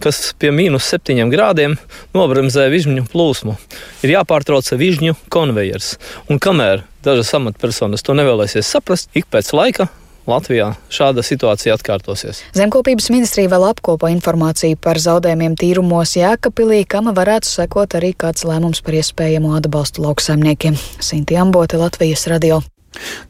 kas 0.03 0.33
pie 0.39 0.53
mīnus 0.55 0.89
septiņiem 0.91 1.33
grādiem 1.33 1.79
nobremzē 2.17 2.69
vižņu 2.73 3.07
plūsmu. 3.13 3.57
Ir 4.05 4.17
jāpārtrauc 4.19 4.73
vižņu 4.81 5.17
konvejers. 5.33 5.97
Un 6.31 6.43
kamēr 6.43 6.85
dažas 7.07 7.33
amatpersonas 7.39 8.05
to 8.05 8.17
nevēlēsies 8.19 8.69
saprast, 8.69 9.11
ik 9.17 9.31
pēc 9.31 9.55
laika 9.57 9.89
Latvijā 10.29 10.75
šāda 10.93 11.25
situācija 11.25 11.75
atkārtosies. 11.79 12.43
Zemkopības 12.57 13.09
ministrija 13.13 13.51
vēl 13.51 13.65
apkopo 13.71 14.11
informāciju 14.13 14.79
par 14.83 15.01
zaudējumiem 15.03 15.57
tīrumos 15.59 16.15
Jēkabpilī, 16.19 16.83
kam 16.91 17.11
varētu 17.17 17.49
sekot 17.49 17.97
arī 17.99 18.13
kāds 18.15 18.45
lēmums 18.47 18.85
par 18.85 19.01
iespējamo 19.01 19.57
atbalstu 19.59 20.05
lauksaimniekiem. 20.07 20.77
Sinti 21.01 21.41
Ambote, 21.41 21.81
Latvijas 21.81 22.29
radio. 22.31 22.61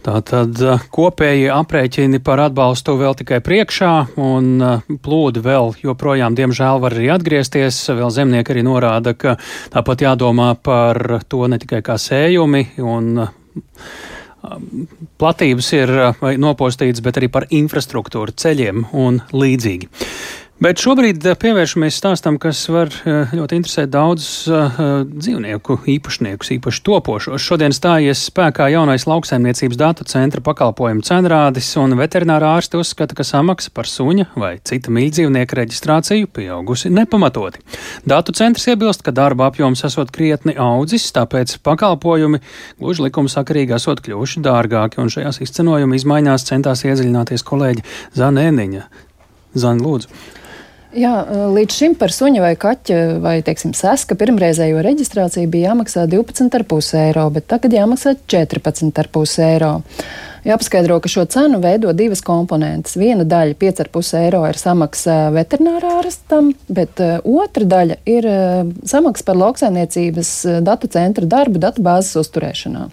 Tātad 0.00 0.56
kopēji 0.92 1.50
aprēķini 1.52 2.20
par 2.24 2.40
atbalstu 2.46 2.94
vēl 3.00 3.16
tikai 3.18 3.40
priekšā, 3.44 3.92
un 4.20 4.62
plūdi 5.04 5.42
vēl 5.44 5.74
joprojām, 5.82 6.36
diemžēl, 6.38 6.80
var 6.80 6.96
arī 6.96 7.10
atgriezties. 7.12 7.82
Vēl 7.92 8.14
zemnieki 8.14 8.54
arī 8.54 8.64
norāda, 8.64 9.12
ka 9.12 9.36
tāpat 9.74 10.06
jādomā 10.06 10.54
par 10.56 11.20
to 11.28 11.44
ne 11.50 11.60
tikai 11.60 11.82
kā 11.84 11.98
sējumi 12.00 12.64
un 12.80 13.28
platības 15.20 15.68
ir 15.76 15.92
nopostītas, 16.40 17.02
bet 17.04 17.20
arī 17.20 17.28
par 17.32 17.46
infrastruktūru, 17.52 18.32
ceļiem 18.40 18.86
un 18.96 19.20
līdzīgi. 19.36 19.90
Bet 20.60 20.76
šobrīd 20.76 21.24
eh, 21.24 21.32
pievēršamies 21.40 21.96
stāstam, 21.96 22.36
kas 22.36 22.58
var 22.68 22.90
eh, 22.92 23.30
ļoti 23.32 23.56
interesēt 23.56 23.88
daudzus 23.94 24.42
uh, 24.52 24.80
dzīvnieku 25.08 25.78
īpašniekus, 25.88 26.50
īpaši 26.58 26.82
topošos. 26.84 27.40
Šodien 27.40 27.72
stājies 27.72 28.26
spēkā 28.28 28.66
jaunais 28.68 29.06
lauksaimniecības 29.08 29.78
datu 29.80 30.04
centra 30.04 30.42
pakalpojumu 30.44 31.00
cenrādis, 31.06 31.70
un 31.80 31.96
veterinārā 31.96 32.50
ārsti 32.58 32.76
uzskata, 32.76 33.16
ka 33.16 33.24
samaksa 33.24 33.72
par 33.72 33.88
suņa 33.88 34.26
vai 34.36 34.50
cita 34.68 34.92
mīļdzīvnieka 34.92 35.56
reģistrāciju 35.62 36.28
pieaugusi 36.36 36.92
nepamatoti. 36.92 37.64
Datu 38.04 38.34
centrs 38.36 38.68
iebilst, 38.68 39.00
ka 39.06 39.14
darba 39.16 39.48
apjoms 39.48 39.80
esot 39.88 40.12
krietni 40.12 40.58
audzis, 40.60 41.06
tāpēc 41.16 41.56
pakalpojumi 41.64 42.42
gluži 42.82 43.06
likumsakarīgi 43.06 43.78
esot 43.78 44.04
kļuvuši 44.04 44.44
dārgāki, 44.44 45.00
un 45.00 45.08
šajās 45.08 45.40
izcenojuma 45.46 45.96
izmaiņās 45.96 46.44
centās 46.52 46.84
iedziļināties 46.84 47.48
kolēģi 47.48 47.86
Zanēniņa. 48.20 48.84
Zani, 49.56 49.88
lūdzu. 49.88 50.38
Jā, 50.90 51.12
līdz 51.54 51.74
šim 51.76 51.92
par 51.94 52.10
suņa 52.10 52.40
vai 52.42 52.54
kaķa 52.58 52.96
vai, 53.22 53.36
teiksim, 53.46 53.70
seska 53.78 54.16
pirmreizējo 54.18 54.80
reģistrāciju 54.82 55.46
bija 55.52 55.70
jāmaksā 55.70 56.08
12,5 56.10 56.98
eiro, 56.98 57.28
bet 57.30 57.46
tagad 57.52 57.76
jāmaksā 57.76 58.16
14,5 58.26 59.44
eiro. 59.46 59.76
Jāpaskaidro, 60.42 60.96
ka 61.04 61.10
šo 61.12 61.26
cenu 61.30 61.60
veido 61.62 61.92
divas 61.94 62.24
komponentes. 62.26 62.96
Viena 62.98 63.22
daļa, 63.28 63.54
5,5 63.60 64.18
eiro, 64.24 64.42
ir 64.48 64.58
samaksa 64.58 65.18
veterinārārstam, 65.36 66.54
bet 66.66 67.02
otra 67.22 67.70
daļa 67.76 68.00
ir 68.10 68.30
samaksa 68.82 69.30
par 69.30 69.38
lauksaimniecības 69.44 70.32
datu 70.66 70.90
centra 70.90 71.28
darbu 71.38 71.62
datu 71.62 71.86
bāzes 71.86 72.18
uzturēšanā. 72.24 72.88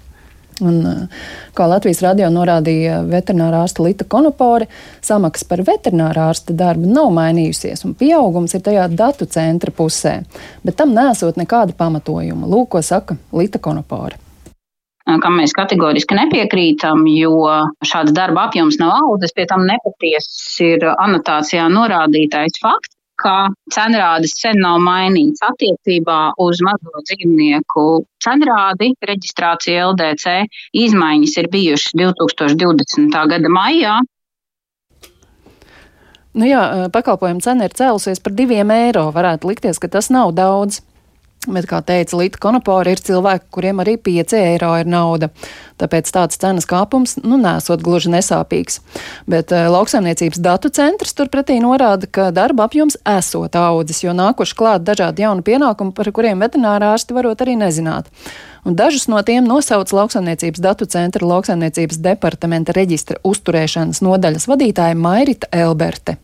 Un, 0.66 1.08
kā 1.54 1.68
Latvijas 1.70 2.02
radio 2.02 2.30
norādīja 2.34 3.02
veterinārā 3.06 3.62
ārsta 3.66 3.84
Lita 3.86 4.08
Konopore, 4.10 4.70
samaksa 5.06 5.46
par 5.50 5.62
veterinārā 5.68 6.30
ārsta 6.32 6.56
darbu 6.58 6.90
nav 6.90 7.12
mainījusies, 7.14 7.84
un 7.86 7.94
pieaugums 7.98 8.58
ir 8.58 8.64
tajā 8.66 8.88
datu 8.90 9.30
centra 9.30 9.74
pusē, 9.74 10.20
bet 10.66 10.80
tam 10.80 10.96
nesot 10.98 11.38
nekāda 11.38 11.78
pamatojuma. 11.78 12.50
Lūk, 12.50 12.72
ko 12.74 12.82
saka 12.86 13.20
Lita 13.36 13.62
Konopore 13.62 14.18
kam 15.24 15.38
mēs 15.40 15.54
kategoriski 15.56 16.18
nepiekrītam, 16.18 17.06
jo 17.16 17.38
šāds 17.88 18.12
darba 18.16 18.50
apjoms 18.50 18.76
nav 18.82 18.92
audzis, 18.98 19.32
pie 19.36 19.46
tam 19.48 19.64
nepatiess 19.64 20.58
ir 20.66 20.84
anotācijā 20.92 21.70
norādītais 21.72 22.60
fakts 22.60 22.97
ka 23.22 23.36
cenrādes 23.74 24.36
sen 24.42 24.62
nav 24.64 24.80
mainīts 24.84 25.44
attiecībā 25.46 26.20
uz 26.44 26.62
mazo 26.66 27.04
dzīvnieku 27.10 27.88
cenrādi. 28.24 28.94
Reģistrācija 29.10 29.88
LDC 29.92 30.38
izmaiņas 30.86 31.38
ir 31.42 31.50
bijušas 31.54 31.98
2020. 32.02 33.18
gada 33.34 33.54
maijā. 33.60 33.98
Nu 36.38 36.46
jā, 36.46 36.62
pakalpojuma 36.94 37.42
cena 37.42 37.66
ir 37.66 37.74
cēlusies 37.74 38.22
par 38.22 38.36
diviem 38.38 38.70
eiro. 38.76 39.08
Varētu 39.16 39.50
likties, 39.50 39.80
ka 39.82 39.90
tas 39.90 40.12
nav 40.14 40.36
daudz. 40.38 40.84
Bet, 41.48 41.68
kā 41.70 41.80
teica 41.86 42.18
Līta 42.20 42.42
Konopora, 42.44 42.92
ir 42.92 43.00
cilvēki, 43.00 43.48
kuriem 43.56 43.80
arī 43.80 43.96
5 44.04 44.36
eiro 44.36 44.74
ir 44.76 44.90
nauda. 44.90 45.30
Tāpēc 45.80 46.10
tāds 46.12 46.40
cenas 46.42 46.68
kāpums, 46.68 47.16
nu, 47.24 47.38
nesot 47.40 47.84
gluži 47.86 48.12
nesāpīgs. 48.12 48.82
Bet 49.30 49.54
uh, 49.56 49.70
lauksaimniecības 49.72 50.42
datu 50.44 50.72
centrs 50.74 51.16
turpretī 51.16 51.62
norāda, 51.64 52.10
ka 52.12 52.30
darba 52.36 52.68
apjoms 52.68 53.00
esot 53.08 53.56
audzis, 53.56 54.04
jo 54.04 54.16
nākuši 54.18 54.58
klāt 54.60 54.84
dažādi 54.88 55.24
jauni 55.24 55.46
pienākumi, 55.48 55.96
par 55.96 56.12
kuriem 56.12 56.44
veterinārā 56.44 56.92
ārsti 56.98 57.16
varot 57.16 57.46
arī 57.46 57.56
nezināt. 57.62 58.12
Un 58.68 58.76
dažus 58.76 59.08
no 59.08 59.22
tiem 59.24 59.46
nosauc 59.48 59.94
lauksaimniecības 59.96 60.60
datu 60.60 60.90
centra 60.92 61.24
lauksaimniecības 61.30 62.02
departamenta 62.04 62.76
reģistra 62.76 63.22
uzturēšanas 63.24 64.04
nodaļas 64.04 64.50
vadītāja 64.52 64.98
Mairita 65.00 65.48
Elberte. 65.56 66.18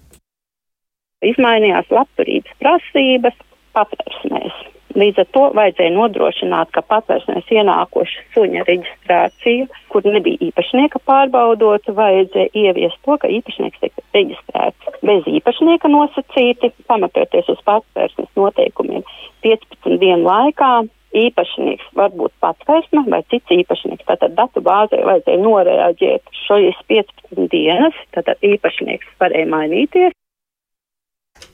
Izmainījās 1.24 1.88
labturības 1.94 2.58
prasības 2.60 3.38
patvērsmēs 3.78 4.53
Līdz 4.94 5.24
ar 5.24 5.30
to 5.34 5.44
vajadzēja 5.58 5.92
nodrošināt, 5.96 6.70
ka 6.76 6.84
patvērsnēs 6.86 7.48
ienākoša 7.50 8.26
suņa 8.36 8.66
reģistrāciju, 8.68 9.66
kur 9.90 10.06
nebija 10.06 10.38
īpašnieka 10.50 11.02
pārbaudot, 11.10 11.90
vajadzēja 11.98 12.54
ieviest 12.54 13.00
to, 13.02 13.18
ka 13.18 13.32
īpašnieks 13.40 13.82
tiek 13.82 14.04
reģistrēts 14.14 15.00
bez 15.02 15.30
īpašnieka 15.34 15.90
nosacīti, 15.90 16.70
pamatoties 16.90 17.50
uz 17.50 17.64
patvērsnes 17.66 18.30
noteikumiem 18.38 19.02
15 19.46 19.98
dienu 20.04 20.28
laikā. 20.28 20.74
Īpašnieks 21.14 21.92
var 21.98 22.10
būt 22.18 22.34
patvērsme 22.42 23.04
vai 23.06 23.20
cits 23.30 23.54
īpašnieks. 23.54 24.06
Tātad 24.08 24.34
datu 24.38 24.64
bāzē 24.66 25.04
vajadzēja 25.06 25.42
noreaģēt 25.44 26.34
šīs 26.46 26.80
15 26.90 27.50
dienas, 27.54 27.98
tātad 28.18 28.42
īpašnieks 28.42 29.14
varēja 29.22 29.50
mainīties. 29.54 30.18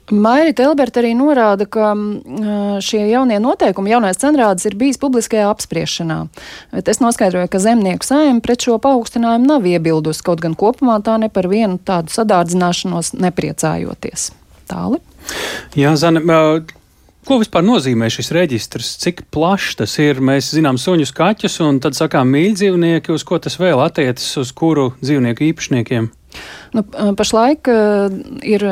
Mairita 0.10 0.65
Elberta 0.65 1.02
arī 1.04 1.12
norāda, 1.17 1.67
ka 1.69 1.91
šie 2.86 3.04
jaunie 3.12 3.38
noteikumi, 3.41 3.91
jaunais 3.93 4.19
cenrādes 4.22 4.65
ir 4.65 4.78
bijis 4.80 4.98
publiskajā 5.02 5.50
apspriešanā. 5.52 6.19
Bet 6.74 6.89
es 6.91 7.02
noskaidroju, 7.04 7.52
ka 7.52 7.62
zemnieku 7.62 8.08
saima 8.08 8.41
pret 8.45 8.65
šo 8.65 8.80
paaugstinājumu 8.82 9.50
nav 9.50 9.69
iebildusi, 9.69 10.26
kaut 10.26 10.41
gan 10.43 10.58
kopumā 10.58 11.00
tā 11.06 11.19
ne 11.22 11.30
par 11.34 11.50
vienu 11.52 11.78
tādu 11.78 12.13
sadārdzināšanos 12.15 13.13
nepriecājoties. 13.22 14.32
Tāli? 14.69 15.02
Jā, 15.78 15.95
Zane, 15.98 16.22
Ko 17.30 17.36
vispār 17.38 17.62
nozīmē 17.62 18.08
šis 18.10 18.32
reģistrs? 18.34 18.88
Cik 19.04 19.19
plašs 19.30 19.76
tas 19.78 19.91
ir? 20.02 20.17
Mēs 20.24 20.48
zinām 20.56 20.80
suņus, 20.82 21.12
kaķus, 21.13 21.60
un 21.62 21.78
tad 21.84 21.93
sakām 21.93 22.32
mīļdzīvnieki, 22.34 23.12
uz 23.13 23.26
ko 23.28 23.38
tas 23.38 23.60
vēl 23.62 23.84
attiecas, 23.84 24.32
uz 24.41 24.50
kuru 24.56 24.88
dzīvnieku 25.04 25.45
īpašniekiem? 25.52 26.08
Nu, 26.76 26.84
pašlaik 27.18 27.70
uh, 27.72 28.13
ir 28.46 28.65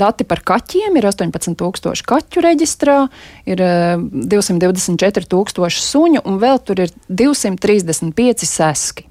dati 0.00 0.26
par 0.26 0.42
kaķiem, 0.46 0.96
ir 0.98 1.06
18,000 1.06 2.02
kaķu 2.10 2.42
reģistrā, 2.44 2.96
ir 3.46 3.62
uh, 3.62 4.02
224,000 4.34 5.84
suņu, 5.84 6.24
un 6.26 6.40
vēl 6.42 6.62
tur 6.66 6.82
ir 6.86 6.94
235 7.08 8.48
seski. 8.50 9.06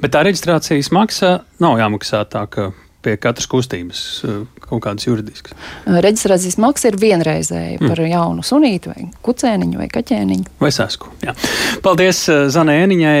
Bet 0.00 0.14
tā 0.14 0.24
reģistrācijas 0.26 0.90
maksa 0.94 1.38
nav 1.62 1.78
jāmaksā 1.80 2.24
tā, 2.32 2.46
ka 2.50 2.70
pie 3.06 3.14
katras 3.20 3.46
kustības 3.50 4.02
eh, 4.26 4.38
kaut 4.66 4.82
kādas 4.84 5.06
juridiskas? 5.06 5.54
Eh, 5.86 5.98
reģistrācijas 6.04 6.58
maksa 6.62 6.90
ir 6.90 6.98
vienreizēja 7.00 7.78
mm. 7.78 7.90
par 7.90 8.02
jaunu 8.02 8.44
sunīti 8.46 8.90
vai 8.90 9.06
kucēniņu 9.26 9.80
vai 9.80 9.88
kaķēniņu. 9.92 10.56
Vai 10.62 10.72
sasku. 10.74 11.12
Jā. 11.24 11.36
Paldies 11.84 12.24
eh, 12.32 12.46
Zanē 12.52 12.78
Eniņai. 12.86 13.14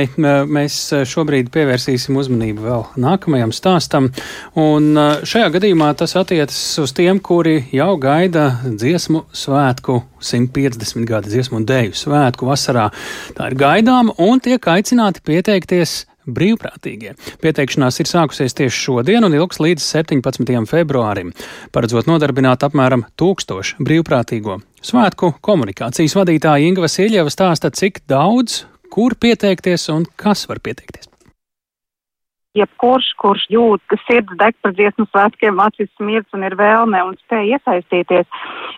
Mēs 0.56 0.78
šobrīd 1.08 1.52
pievērsīsim 1.54 2.18
uzmanību 2.18 2.66
vēl 2.66 2.84
nākamajam 3.02 3.54
stāstam. 3.54 4.10
Un 4.58 4.98
šajā 5.26 5.52
gadījumā 5.56 5.92
tas 5.98 6.16
attiecas 6.18 6.58
uz 6.82 6.94
tiem, 6.96 7.20
kuri 7.22 7.58
jau 7.74 7.92
gaida 8.00 8.48
dziesmu 8.66 9.26
svētku 9.36 10.00
150 10.20 11.06
gadu 11.08 11.30
dziesmu 11.30 11.60
un 11.60 11.68
dēļu 11.68 11.96
svētku 11.96 12.48
vasarā. 12.48 12.88
Tā 13.36 13.50
ir 13.50 13.58
gaidāma 13.60 14.16
un 14.22 14.42
tiek 14.42 14.70
aicināti 14.72 15.22
pieteikties 15.26 16.02
brīvprātīgie. 16.26 17.14
Pieteikšanās 17.42 18.00
ir 18.02 18.10
sākusies 18.10 18.56
tieši 18.58 18.82
šodien 18.88 19.26
un 19.26 19.36
ilgs 19.36 19.60
līdz 19.62 19.82
17. 19.82 20.54
februārim, 20.70 21.32
paredzot 21.74 22.10
nodarbināt 22.10 22.66
apmēram 22.66 23.06
tūkstošu 23.20 23.82
brīvprātīgo. 23.86 24.60
Svētku 24.86 25.34
komunikācijas 25.44 26.14
vadītāja 26.18 26.68
Inga 26.68 26.86
Vasiljeva 26.86 27.32
stāsta, 27.32 27.72
cik 27.74 28.04
daudz, 28.10 28.64
kur 28.92 29.16
pieteikties 29.18 29.88
un 29.94 30.06
kas 30.20 30.46
var 30.50 30.62
pieteikties. 30.62 31.15
Jebkurš, 32.56 33.12
kurš 33.20 33.46
jūt, 33.52 33.82
ka 33.90 33.98
sirds 34.06 34.36
deg 34.40 34.56
par 34.62 34.74
dziesmu 34.76 35.06
svētkiem, 35.10 35.60
acis 35.62 35.90
smirds 35.96 36.36
un 36.36 36.46
ir 36.46 36.56
vēlme 36.58 37.02
un 37.06 37.14
spēja 37.20 37.58
iesaistīties, 37.58 38.26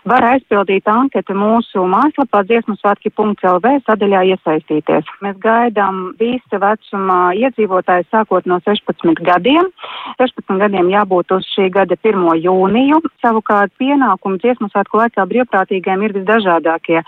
var 0.09 0.25
aizpildīt 0.33 0.87
anketu 0.89 1.35
mūsu 1.37 1.83
mājaslapā 1.89 2.43
dziesmu 2.47 2.77
svētki.lv 2.79 3.73
sadaļā 3.87 4.23
iesaistīties. 4.33 5.09
Mēs 5.25 5.39
gaidām 5.43 6.01
visa 6.19 6.61
vecuma 6.61 7.19
iedzīvotāji 7.37 8.07
sākot 8.09 8.47
no 8.49 8.59
16 8.65 9.23
gadiem. 9.25 9.71
16 10.19 10.61
gadiem 10.63 10.91
jābūt 10.93 11.35
uz 11.35 11.47
šī 11.55 11.69
gada 11.73 11.97
1. 11.99 12.25
jūniju. 12.43 13.01
Savukārt 13.23 13.73
pienākumu 13.81 14.39
dziesmu 14.41 14.71
svētku 14.73 15.01
laikā 15.01 15.27
brīvprātīgiem 15.29 16.05
ir 16.07 16.15
visdažādākie. 16.19 17.03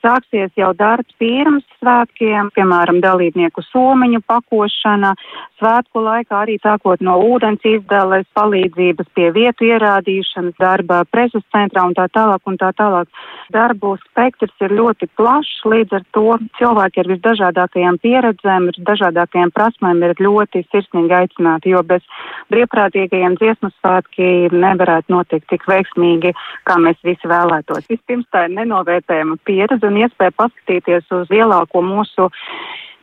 Sāksies 0.00 0.52
jau 0.56 0.70
darbs 0.76 1.12
pirms 1.20 1.66
svētkiem, 1.80 2.48
piemēram, 2.56 3.02
dalībnieku 3.04 3.62
somiņu 3.68 4.22
pakošana, 4.28 5.12
svētku 5.60 6.02
laikā 6.04 6.09
arī 6.10 6.58
sākot 6.62 7.00
no 7.04 7.16
ūdens 7.22 7.62
izdales, 7.64 8.26
palīdzības 8.36 9.08
pie 9.14 9.30
vietu 9.34 9.68
ierādīšanas, 9.68 10.56
darba 10.60 11.04
preses 11.10 11.44
centrā 11.54 11.84
un 11.86 11.94
tā 11.94 12.06
tālāk 12.12 12.40
un 12.46 12.58
tā 12.60 12.72
tālāk. 12.76 13.08
Darbu 13.54 13.96
spektrs 14.04 14.54
ir 14.60 14.74
ļoti 14.78 15.08
plašs, 15.16 15.64
līdz 15.64 15.96
ar 15.98 16.04
to 16.16 16.38
cilvēki 16.58 17.02
ar 17.02 17.10
visdažādākajām 17.14 17.98
pieredzēm, 18.02 18.68
ar 18.70 18.80
dažādākajām 18.90 19.54
prasmēm 19.54 20.02
ir 20.06 20.14
ļoti 20.20 20.64
sirsnīgi 20.70 21.16
aicināti, 21.20 21.74
jo 21.74 21.82
bez 21.82 22.04
brīvprātīgajiem 22.52 23.38
dziesmu 23.40 23.72
svētki 23.78 24.50
nevarētu 24.52 25.14
notikt 25.14 25.48
tik 25.50 25.66
veiksmīgi, 25.70 26.34
kā 26.68 26.78
mēs 26.82 27.00
visi 27.06 27.30
vēlētos. 27.30 27.88
Vispirms 27.90 28.28
tā 28.34 28.46
ir 28.48 28.54
nenovērtējama 28.58 29.40
pieredze 29.44 29.86
un 29.86 29.98
iespēja 30.04 30.36
paskatīties 30.36 31.10
uz 31.20 31.32
lielāko 31.32 31.82
mūsu 31.84 32.30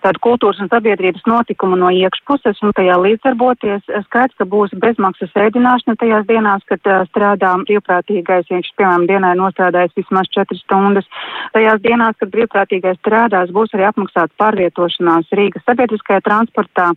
tādu 0.04 0.22
kultūras 0.24 0.60
un 0.62 0.70
sabiedrības 0.72 1.26
notikumu 1.30 1.78
no 1.80 1.90
iekšpuses 1.94 2.62
un 2.66 2.74
tajā 2.78 2.98
līdzdarboties. 3.02 3.86
Skaidrs, 4.08 4.38
ka 4.38 4.48
būs 4.50 4.76
bezmaksas 4.78 5.34
ēdināšana 5.48 5.98
tajās 6.00 6.28
dienās, 6.30 6.66
kad 6.70 6.84
strādā 7.10 7.54
brīvprātīgais, 7.68 8.50
viņš, 8.52 8.72
piemēram, 8.78 9.08
dienā 9.10 9.34
ir 9.34 9.42
nostrādājis 9.42 9.96
vismaz 9.98 10.30
4 10.36 10.60
stundas. 10.62 11.08
Tajās 11.56 11.82
dienās, 11.84 12.18
kad 12.20 12.32
brīvprātīgais 12.34 13.00
strādās, 13.02 13.54
būs 13.56 13.74
arī 13.76 13.88
apmaksāta 13.90 14.34
pārvietošanās 14.42 15.34
Rīgas 15.38 15.66
sabiedriskajā 15.68 16.24
transportā. 16.26 16.92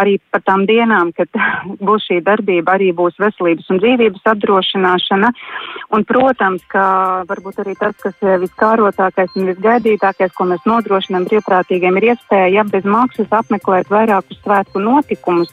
Arī 0.00 0.16
par 0.32 0.44
tām 0.46 0.66
dienām, 0.68 1.12
kad 1.16 1.30
būs 1.86 2.08
šī 2.08 2.22
darbība, 2.26 2.76
arī 2.76 2.92
būs 2.96 3.20
veselības 3.20 3.70
un 3.72 3.82
dzīvības 3.82 4.26
apdrošināšana. 4.32 5.32
Un, 5.96 6.04
protams, 6.08 6.64
ka 6.72 6.86
varbūt 7.28 7.62
arī 7.62 7.76
tas, 7.78 7.94
kas 8.02 8.16
ir 8.24 8.40
viskārotākais 8.42 9.36
un 9.36 9.50
visgaidītākais, 9.52 10.34
ko 10.36 10.48
mēs 10.50 10.64
nodrošinām 10.68 11.28
brīvprātīgiem, 11.28 12.00
ir 12.00 12.10
iespēja 12.12 12.45
ja 12.52 12.64
bez 12.68 12.86
maksas 12.86 13.32
apmeklēt 13.34 13.90
vairākus 13.92 14.40
svētku 14.42 14.82
notikumus. 14.82 15.52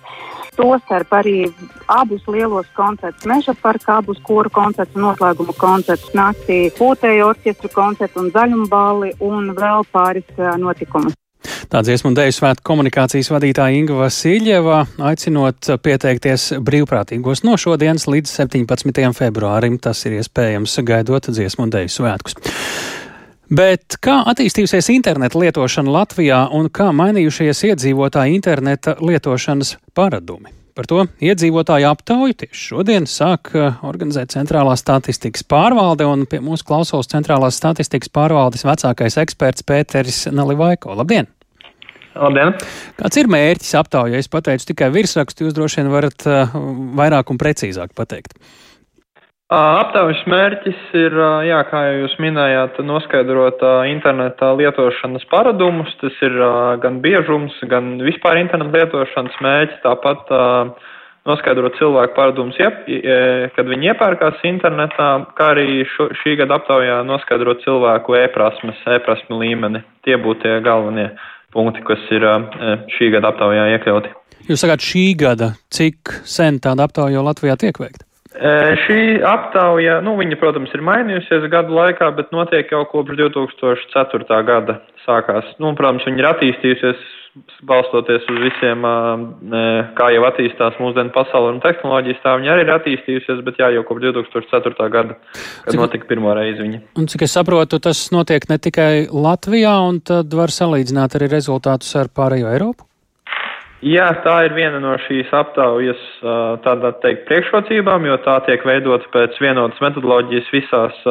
Tostarp 0.54 1.16
arī 1.18 1.48
abus 1.90 2.28
lielos 2.30 2.68
koncertus, 2.78 3.26
meža 3.26 3.56
parka, 3.58 3.98
abus 4.04 4.20
koru 4.22 4.52
koncertus, 4.54 5.00
noslēguma 5.02 5.56
koncertus, 5.58 6.14
naktī 6.14 6.68
pūtēju 6.78 7.26
orķestru 7.32 7.74
koncertu 7.74 8.22
un 8.22 8.30
zaļumballi 8.36 9.16
un 9.26 9.50
vēl 9.58 9.90
pāris 9.90 10.46
notikumus. 10.62 11.18
Tā 11.74 11.82
dziesmu 11.82 12.12
un 12.12 12.16
dēļu 12.18 12.36
svētku 12.38 12.68
komunikācijas 12.70 13.32
vadītāja 13.34 13.80
Inga 13.80 13.98
Vasiljeva 13.98 14.84
aicinot 15.10 15.72
pieteikties 15.82 16.52
brīvprātīgos 16.62 17.44
no 17.48 17.58
šodienas 17.58 18.06
līdz 18.06 18.30
17. 18.30 19.10
februārim. 19.18 19.80
Tas 19.82 20.06
ir 20.06 20.20
iespējams 20.20 20.78
gaidot 20.86 21.32
dziesmu 21.34 21.66
un 21.66 21.74
dēļu 21.74 21.96
svētkus. 21.98 22.38
Bet 23.54 24.00
kā 24.02 24.16
attīstījusies 24.32 24.88
interneta 24.96 25.38
lietošana 25.38 25.92
Latvijā 25.94 26.40
un 26.58 26.72
kā 26.74 26.88
mainījušies 26.96 27.60
iedzīvotāju 27.68 28.34
interneta 28.34 28.96
lietošanas 28.98 29.76
paradumi? 29.94 30.50
Par 30.74 30.88
to 30.90 31.04
iedzīvotāju 31.22 31.86
aptauju 31.86 32.38
tieši 32.40 32.64
šodien 32.72 33.06
sāk 33.06 33.52
uh, 33.54 33.76
organizēt 33.86 34.34
Centrālā 34.34 34.74
statistikas 34.80 35.46
pārvalde, 35.46 36.08
un 36.10 36.26
pie 36.26 36.40
mūsu 36.42 36.66
klausos 36.66 37.12
Centrālās 37.12 37.60
statistikas 37.62 38.10
pārvaldes 38.16 38.66
vecākais 38.66 39.20
eksperts 39.22 39.68
Pēteris 39.70 40.24
Nalivaiko. 40.34 40.96
Labdien! 40.98 41.30
Labdien! 42.18 42.56
Kāds 42.98 43.22
ir 43.22 43.30
mērķis 43.30 43.78
aptaujai? 43.84 44.24
Es 44.24 44.34
pateicu 44.34 44.72
tikai 44.72 44.90
virsrakstu, 44.96 45.46
jūs 45.46 45.60
droši 45.60 45.84
vien 45.84 45.94
varat 45.94 46.26
uh, 46.26 46.58
vairāk 46.98 47.30
un 47.30 47.44
precīzāk 47.44 47.94
pateikt. 47.94 48.34
Aptaujas 49.52 50.22
mērķis 50.26 50.80
ir, 50.98 51.14
jā, 51.46 51.60
kā 51.68 51.82
jūs 52.00 52.16
minējāt, 52.24 52.80
noskaidrot 52.88 53.60
interneta 53.92 54.54
lietošanas 54.58 55.26
paradumus. 55.30 55.92
Tas 56.00 56.16
ir 56.26 56.38
gan 56.82 57.02
biežums, 57.04 57.54
gan 57.70 57.98
vispār 58.02 58.40
interneta 58.42 58.72
lietošanas 58.80 59.36
mērķis. 59.44 59.82
Tāpat 59.84 60.32
noskaidrot 61.30 61.76
cilvēku 61.78 62.16
paradumus, 62.16 62.58
kad 62.58 63.70
viņi 63.70 63.92
iepērkās 63.92 64.42
internetā, 64.48 65.10
kā 65.38 65.52
arī 65.54 65.84
šo, 65.92 66.08
šī 66.24 66.38
gada 66.42 66.58
aptaujā 66.58 67.02
noskaidrot 67.08 67.62
cilvēku 67.68 68.18
e-prasmes, 68.24 68.80
e-prasmu 68.96 69.38
līmeni. 69.44 69.84
Tie 70.08 70.18
būtu 70.24 70.48
tie 70.48 70.56
galvenie 70.66 71.12
punkti, 71.54 71.84
kas 71.86 72.02
ir 72.16 72.26
šī 72.96 73.12
gada 73.14 73.36
aptaujā 73.36 73.70
iekļauti. 73.76 74.16
Jūs 74.50 74.66
sakāt, 74.66 74.82
šī 74.84 75.06
gada, 75.20 75.54
cik 75.72 76.18
sen 76.26 76.58
tāda 76.64 76.90
aptauja 76.90 77.22
Latvijā 77.24 77.60
tiek 77.60 77.78
veikta? 77.80 78.08
Šī 78.34 79.02
aptauja, 79.30 80.00
nu, 80.02 80.16
viņa, 80.18 80.38
protams, 80.42 80.72
ir 80.74 80.82
mainījusies 80.86 81.46
gadu 81.54 81.76
laikā, 81.78 82.10
bet 82.18 82.32
notiek 82.34 82.72
jau 82.74 82.82
kopš 82.90 83.18
2004. 83.20 84.40
gada 84.48 84.80
sākās. 85.06 85.52
Nu, 85.62 85.76
protams, 85.78 86.08
viņa 86.08 86.22
ir 86.24 86.30
attīstījusies, 86.32 87.04
balstoties 87.66 88.26
uz 88.30 88.40
visiem, 88.44 88.86
kā 89.98 90.10
jau 90.14 90.24
attīstās 90.28 90.78
mūsdienu 90.82 91.14
pasaule 91.14 91.54
un 91.56 91.62
tehnoloģijas, 91.64 92.22
tā 92.26 92.36
viņa 92.40 92.54
arī 92.54 92.66
ir 92.66 92.74
attīstījusies, 92.76 93.42
bet 93.46 93.62
jā, 93.62 93.72
jau 93.78 93.84
kopš 93.90 94.06
2004. 94.06 94.90
gada, 94.94 95.18
kad 95.66 95.74
cik, 95.74 95.80
notika 95.82 96.10
pirmo 96.10 96.34
reizi 96.38 96.62
viņa. 96.62 96.82
Un 97.02 97.10
cik 97.10 97.26
es 97.26 97.36
saprotu, 97.38 97.82
tas 97.82 98.06
notiek 98.14 98.46
ne 98.50 98.58
tikai 98.62 99.06
Latvijā, 99.10 99.76
un 99.90 100.02
tad 100.06 100.34
var 100.38 100.54
salīdzināt 100.54 101.18
arī 101.18 101.30
rezultātus 101.34 101.94
ar 102.02 102.10
pārējo 102.14 102.54
Eiropu? 102.54 102.86
Jā, 103.84 104.06
tā 104.24 104.34
ir 104.48 104.54
viena 104.56 104.80
no 104.80 104.94
šīs 105.04 105.32
aptaujas 105.36 106.00
tādā 106.64 106.94
teikt 107.04 107.26
priekšrocībām, 107.28 108.06
jo 108.08 108.16
tā 108.24 108.38
tiek 108.46 108.64
veidota 108.64 109.10
pēc 109.12 109.36
vienotas 109.44 109.82
metodoloģijas 109.84 110.52
visās 110.54 111.02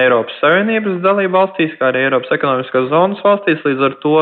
Eiropas 0.00 0.38
Savienības 0.40 1.02
dalību 1.04 1.36
valstīs, 1.36 1.74
kā 1.76 1.90
arī 1.90 2.06
Eiropas 2.06 2.32
ekonomiskās 2.38 2.88
zonas 2.88 3.20
valstīs. 3.26 3.60
Līdz 3.68 3.84
ar 3.90 3.98
to 4.00 4.14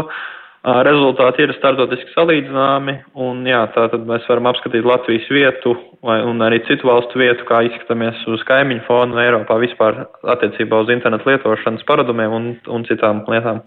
rezultāti 0.64 1.44
ir 1.44 1.52
startautiski 1.58 2.14
salīdzināmi, 2.14 2.94
un 3.20 3.42
jā, 3.48 3.66
tā 3.74 3.88
tad 3.92 4.06
mēs 4.08 4.24
varam 4.30 4.48
apskatīt 4.48 4.86
Latvijas 4.88 5.26
vietu 5.28 5.74
vai, 6.04 6.18
un 6.24 6.40
arī 6.44 6.62
citu 6.68 6.88
valstu 6.88 7.20
vietu, 7.20 7.44
kā 7.48 7.60
izskatāmies 7.66 8.22
uz 8.32 8.44
kaimiņu 8.48 8.84
fonu 8.86 9.20
Eiropā 9.20 9.58
vispār 9.60 10.04
attiecībā 10.34 10.80
uz 10.84 10.92
internetu 10.94 11.28
lietošanas 11.28 11.84
paradumiem 11.88 12.36
un, 12.38 12.50
un 12.72 12.84
citām 12.88 13.22
lietām. 13.28 13.60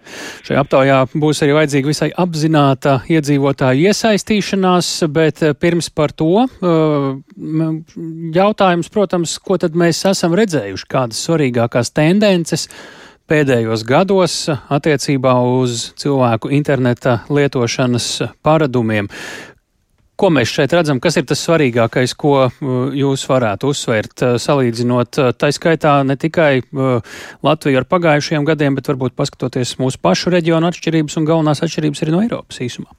Šajā 0.48 0.64
aptaujā 0.66 1.00
būs 1.14 1.44
arī 1.46 1.58
vajadzīga 1.60 1.94
visai 1.94 2.10
apzināta 2.26 3.00
iedzīvotāju 3.14 3.90
iesaistīšanās, 3.92 4.92
bet 5.14 5.44
pirms 5.62 5.92
par 5.94 6.14
to 6.18 6.48
jautājums, 8.38 8.94
protams, 8.94 9.38
ko 9.38 9.62
tad 9.62 9.78
mēs 9.78 10.02
esam 10.10 10.38
redzējuši, 10.38 10.90
kādas 10.90 11.22
svarīgākās 11.30 11.94
tendences 11.94 12.72
pēdējos 13.28 13.84
gados 13.88 14.48
attiecībā 14.52 15.36
uz 15.60 15.92
cilvēku 16.00 16.52
interneta 16.56 17.22
lietošanas 17.30 18.10
paradumiem. 18.46 19.10
Ko 20.18 20.32
mēs 20.34 20.50
šeit 20.50 20.74
redzam, 20.74 20.98
kas 20.98 21.20
ir 21.20 21.28
tas 21.30 21.44
svarīgākais, 21.46 22.16
ko 22.18 22.48
uh, 22.48 22.78
jūs 22.98 23.28
varētu 23.30 23.70
uzsvērt, 23.70 24.24
uh, 24.26 24.40
salīdzinot 24.42 25.20
uh, 25.22 25.30
tā 25.38 25.52
skaitā 25.54 26.00
ne 26.08 26.18
tikai 26.18 26.64
Latviju 27.46 27.84
ar 27.84 27.86
pagājušajiem 27.86 28.48
gadiem, 28.48 28.80
bet 28.80 28.90
varbūt 28.90 29.14
paskatoties 29.20 29.76
mūsu 29.78 30.02
pašu 30.02 30.34
reģionu 30.34 30.72
atšķirības 30.72 31.22
un 31.22 31.30
galvenās 31.30 31.62
atšķirības 31.62 32.02
arī 32.02 32.16
no 32.16 32.24
Eiropas 32.26 32.64
īsumā? 32.66 32.90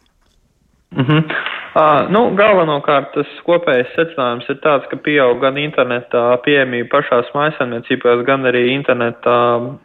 Mm 0.95 1.05
-hmm. 1.05 1.48
Uh, 1.79 2.09
nu, 2.11 2.25
galvenokārt 2.35 3.13
tas 3.15 3.29
kopējais 3.47 3.93
secinājums 3.95 4.49
ir 4.51 4.57
tāds, 4.65 4.87
ka 4.91 4.97
pieaug 5.05 5.39
gan 5.39 5.61
internetā 5.61 6.23
pieejamība 6.43 6.89
pašās 6.97 7.29
mājasemniecībās, 7.37 8.25
gan 8.27 8.49
arī 8.51 8.65
internetā 8.73 9.37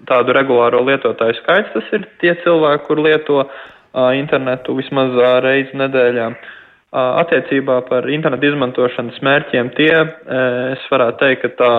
tādu 0.10 0.34
regulāro 0.34 0.80
lietotāju 0.88 1.36
skaits. 1.38 1.70
Tas 1.76 1.92
ir 1.94 2.08
tie 2.24 2.34
cilvēki, 2.42 2.86
kur 2.88 3.02
lieto 3.04 3.44
uh, 3.44 4.10
internetu 4.18 4.74
vismaz 4.80 5.14
uh, 5.20 5.36
reizi 5.46 5.78
nedēļā. 5.84 6.32
Uh, 6.34 6.56
attiecībā 6.94 7.78
par 7.92 8.10
internetu 8.10 8.50
izmantošanas 8.50 9.22
mērķiem 9.26 9.70
tie, 9.78 9.94
es 10.74 10.90
varētu 10.90 11.22
teikt, 11.22 11.46
ka 11.46 11.54
tā 11.62 11.72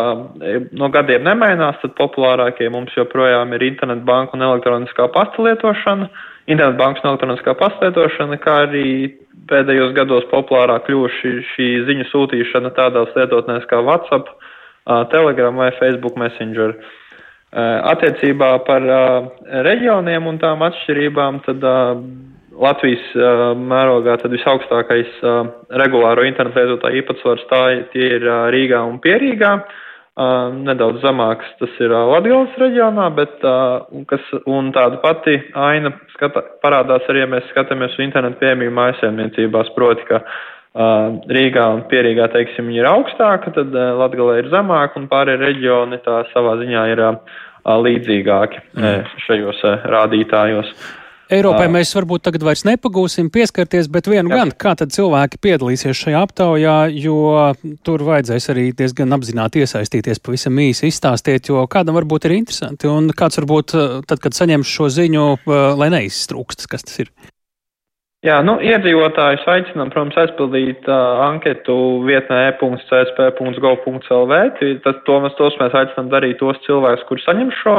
no 0.75 0.89
gadiem 0.95 1.27
nemainās, 1.27 1.79
tad 1.83 1.95
populārākie 1.99 2.71
mums 2.71 2.95
joprojām 2.99 3.55
ir 3.55 3.67
internetu 3.67 4.07
banka 4.07 4.35
un 4.35 4.47
elektroniskā 4.47 5.07
pasta 5.15 5.43
lietošana, 5.47 6.11
internetu 6.51 6.83
bankas 6.83 7.07
un 7.07 7.13
elektroniskā 7.13 7.55
pasta 7.59 7.87
lietošana, 7.87 8.41
kā 8.43 8.59
arī 8.67 8.89
pēdējos 9.51 9.95
gados 9.97 10.27
populārāk 10.33 10.87
kļuvuši 10.89 11.33
šī 11.53 11.69
ziņu 11.89 12.09
sūtīšana 12.11 12.73
tādās 12.77 13.13
lietotnēs 13.17 13.67
kā 13.71 13.81
WhatsApp, 13.85 14.31
Telegram 15.13 15.57
vai 15.57 15.71
Facebook 15.79 16.19
Messenger. 16.21 16.77
Attiecībā 17.55 18.51
par 18.67 18.87
reģioniem 19.67 20.27
un 20.27 20.41
tām 20.43 20.65
atšķirībām, 20.67 21.41
tad 21.47 21.65
Latvijas 22.55 23.07
mērogā 23.59 24.17
tad 24.23 24.35
visaugstākais 24.35 25.23
regulāro 25.81 26.27
internetu 26.27 26.61
lietotāju 26.61 27.03
īpatsvars 27.03 27.47
tā 27.51 27.63
tie 27.95 28.11
ir 28.19 28.29
Rīgā 28.55 28.83
un 28.87 29.01
Pierīgā. 29.03 29.57
Uh, 30.15 30.53
nedaudz 30.63 31.01
zemāks 31.03 31.49
tas 31.59 31.79
ir 31.83 31.91
uh, 31.91 32.05
Latgales 32.07 32.53
reģionā, 32.63 33.09
bet 33.17 33.41
uh, 33.43 33.83
kas, 34.07 34.23
un 34.47 34.69
tāda 34.71 35.01
pati 35.03 35.33
aina 35.59 35.91
skata, 36.13 36.45
parādās 36.63 37.09
arī, 37.11 37.25
ja 37.25 37.31
mēs 37.33 37.49
skatāmies 37.51 37.97
uz 37.97 38.05
internetu 38.05 38.39
pieejamību 38.45 38.77
mājasēmniecībās, 38.77 39.73
proti, 39.75 40.07
ka 40.07 40.21
uh, 40.23 41.19
Rīgā 41.35 41.67
un 41.75 41.83
Pierīgā, 41.91 42.29
teiksim, 42.31 42.71
ir 42.77 42.87
augstāka, 42.93 43.57
tad 43.59 43.75
uh, 43.75 43.91
Latgalē 44.05 44.39
ir 44.45 44.53
zemāka 44.55 45.03
un 45.03 45.11
pārējie 45.11 45.41
reģioni 45.43 45.99
tā 46.07 46.21
savā 46.31 46.55
ziņā 46.63 46.87
ir 46.93 47.03
uh, 47.09 47.41
līdzīgāki 47.89 48.63
mm. 48.79 49.17
šajos 49.27 49.67
uh, 49.67 49.89
rādītājos. 49.97 50.71
Eiropai 51.33 51.71
mēs 51.73 51.95
varbūt 51.97 52.27
tagad 52.27 52.43
vairs 52.45 52.65
nepagūsim 52.69 53.31
pieskarties, 53.33 53.89
bet 53.93 54.09
vienu 54.11 54.29
Jā. 54.33 54.43
gan, 54.43 54.51
kā 54.61 54.75
tad 54.77 54.93
cilvēki 54.93 55.41
piedalīsies 55.41 55.97
šajā 55.97 56.21
aptaujā, 56.27 56.77
jo 57.01 57.17
tur 57.87 58.05
vajadzēs 58.05 58.51
arī 58.53 58.65
diezgan 58.77 59.17
apzināti 59.17 59.63
iesaistīties, 59.65 60.21
pavisam 60.25 60.59
īsi 60.61 60.91
izstāstiet, 60.93 61.49
jo 61.49 61.65
kādam 61.71 61.97
varbūt 61.97 62.29
ir 62.29 62.37
interesanti, 62.37 62.91
un 62.91 63.09
kāds 63.17 63.41
varbūt 63.41 63.69
tad, 64.11 64.19
kad 64.21 64.37
saņems 64.37 64.69
šo 64.69 64.91
ziņu, 64.99 65.25
lai 65.81 65.89
neiztrūkst, 65.97 66.69
kas 66.69 66.85
tas 66.85 67.07
ir. 67.07 67.09
Jā, 68.25 68.39
nu, 68.45 68.57
iedzīvotājus 68.65 69.45
aicinām, 69.53 69.91
protams, 69.93 70.17
aizpildīt 70.17 70.87
uh, 70.89 71.21
anketu 71.27 71.75
vietnē 72.07 72.39
e.csp.gov.lv. 72.55 74.35
Tas, 74.87 74.97
to 75.05 75.17
tos 75.37 75.59
mēs 75.61 75.77
aicinām 75.77 76.09
darīt 76.13 76.41
tos 76.41 76.57
cilvēkus, 76.65 77.05
kuri 77.11 77.21
saņem 77.21 77.51
šo 77.61 77.75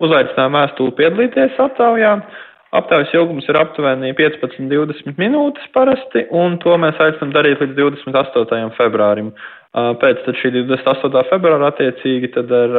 uzaicinājumu 0.00 0.56
vēstuli 0.56 0.96
piedalīties 0.96 1.60
aptaujā. 1.60 2.14
Uh, 2.16 2.40
Aptaujas 2.72 3.10
ilgums 3.12 3.44
ir 3.52 3.58
aptuveni 3.60 4.14
15-20 4.16 5.18
minūtes 5.20 5.66
parasti, 5.74 6.24
un 6.32 6.54
to 6.62 6.72
mēs 6.80 6.96
aicinām 7.04 7.34
darīt 7.34 7.60
līdz 7.60 7.74
28. 7.76 8.70
februārim. 8.78 9.28
Pēc 9.72 10.26
šī 10.36 10.50
28. 10.54 11.20
februāra 11.30 11.68
attiecīgi 11.68 12.30
tad 12.32 12.50
ar 12.52 12.74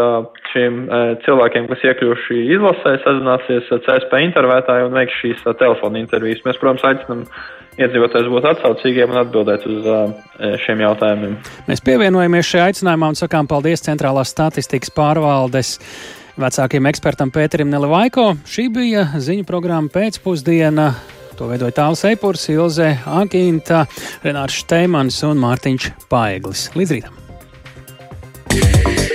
šiem 0.52 0.84
cilvēkiem, 1.26 1.70
kas 1.70 1.86
iekļuvuši 1.90 2.42
izlasē, 2.56 2.96
sazināsies 3.02 3.70
CSP 3.70 4.22
intervētāji 4.28 4.88
un 4.90 4.98
veiks 4.98 5.20
šīs 5.22 5.46
telefona 5.62 6.02
intervijas. 6.02 6.42
Mēs, 6.46 6.62
protams, 6.62 6.86
aicinām 6.90 7.24
iedzīvotājs 7.82 8.30
būt 8.34 8.50
atsaucīgiem 8.50 9.14
un 9.14 9.22
atbildēt 9.24 9.66
uz 9.70 9.88
šiem 10.66 10.84
jautājumiem. 10.86 11.38
Mēs 11.70 11.86
pievienojamies 11.86 12.50
šajā 12.50 12.68
aicinājumā 12.74 13.14
un 13.14 13.22
sakām 13.22 13.50
paldies 13.50 13.86
Centrālās 13.86 14.34
statistikas 14.34 14.94
pārvaldes 14.94 15.80
Vecākiem 16.34 16.88
ekspertam 16.90 17.30
Pēterim 17.34 17.70
Nelevaiko 17.70 18.32
šī 18.50 18.66
bija 18.74 19.04
ziņu 19.22 19.46
programma 19.46 19.92
pēcpusdiena. 19.94 20.88
To 21.38 21.50
veidoja 21.50 21.76
Tāls 21.78 22.02
Eipurs, 22.10 22.48
Ilze 22.54 22.90
Aginta, 23.10 23.84
Renārs 24.26 24.58
Šteimans 24.64 25.22
un 25.30 25.42
Mārtiņš 25.46 25.92
Paeglis. 26.10 26.70
Līdz 26.78 26.98
rītam! 26.98 27.20
Yeah. 28.54 29.13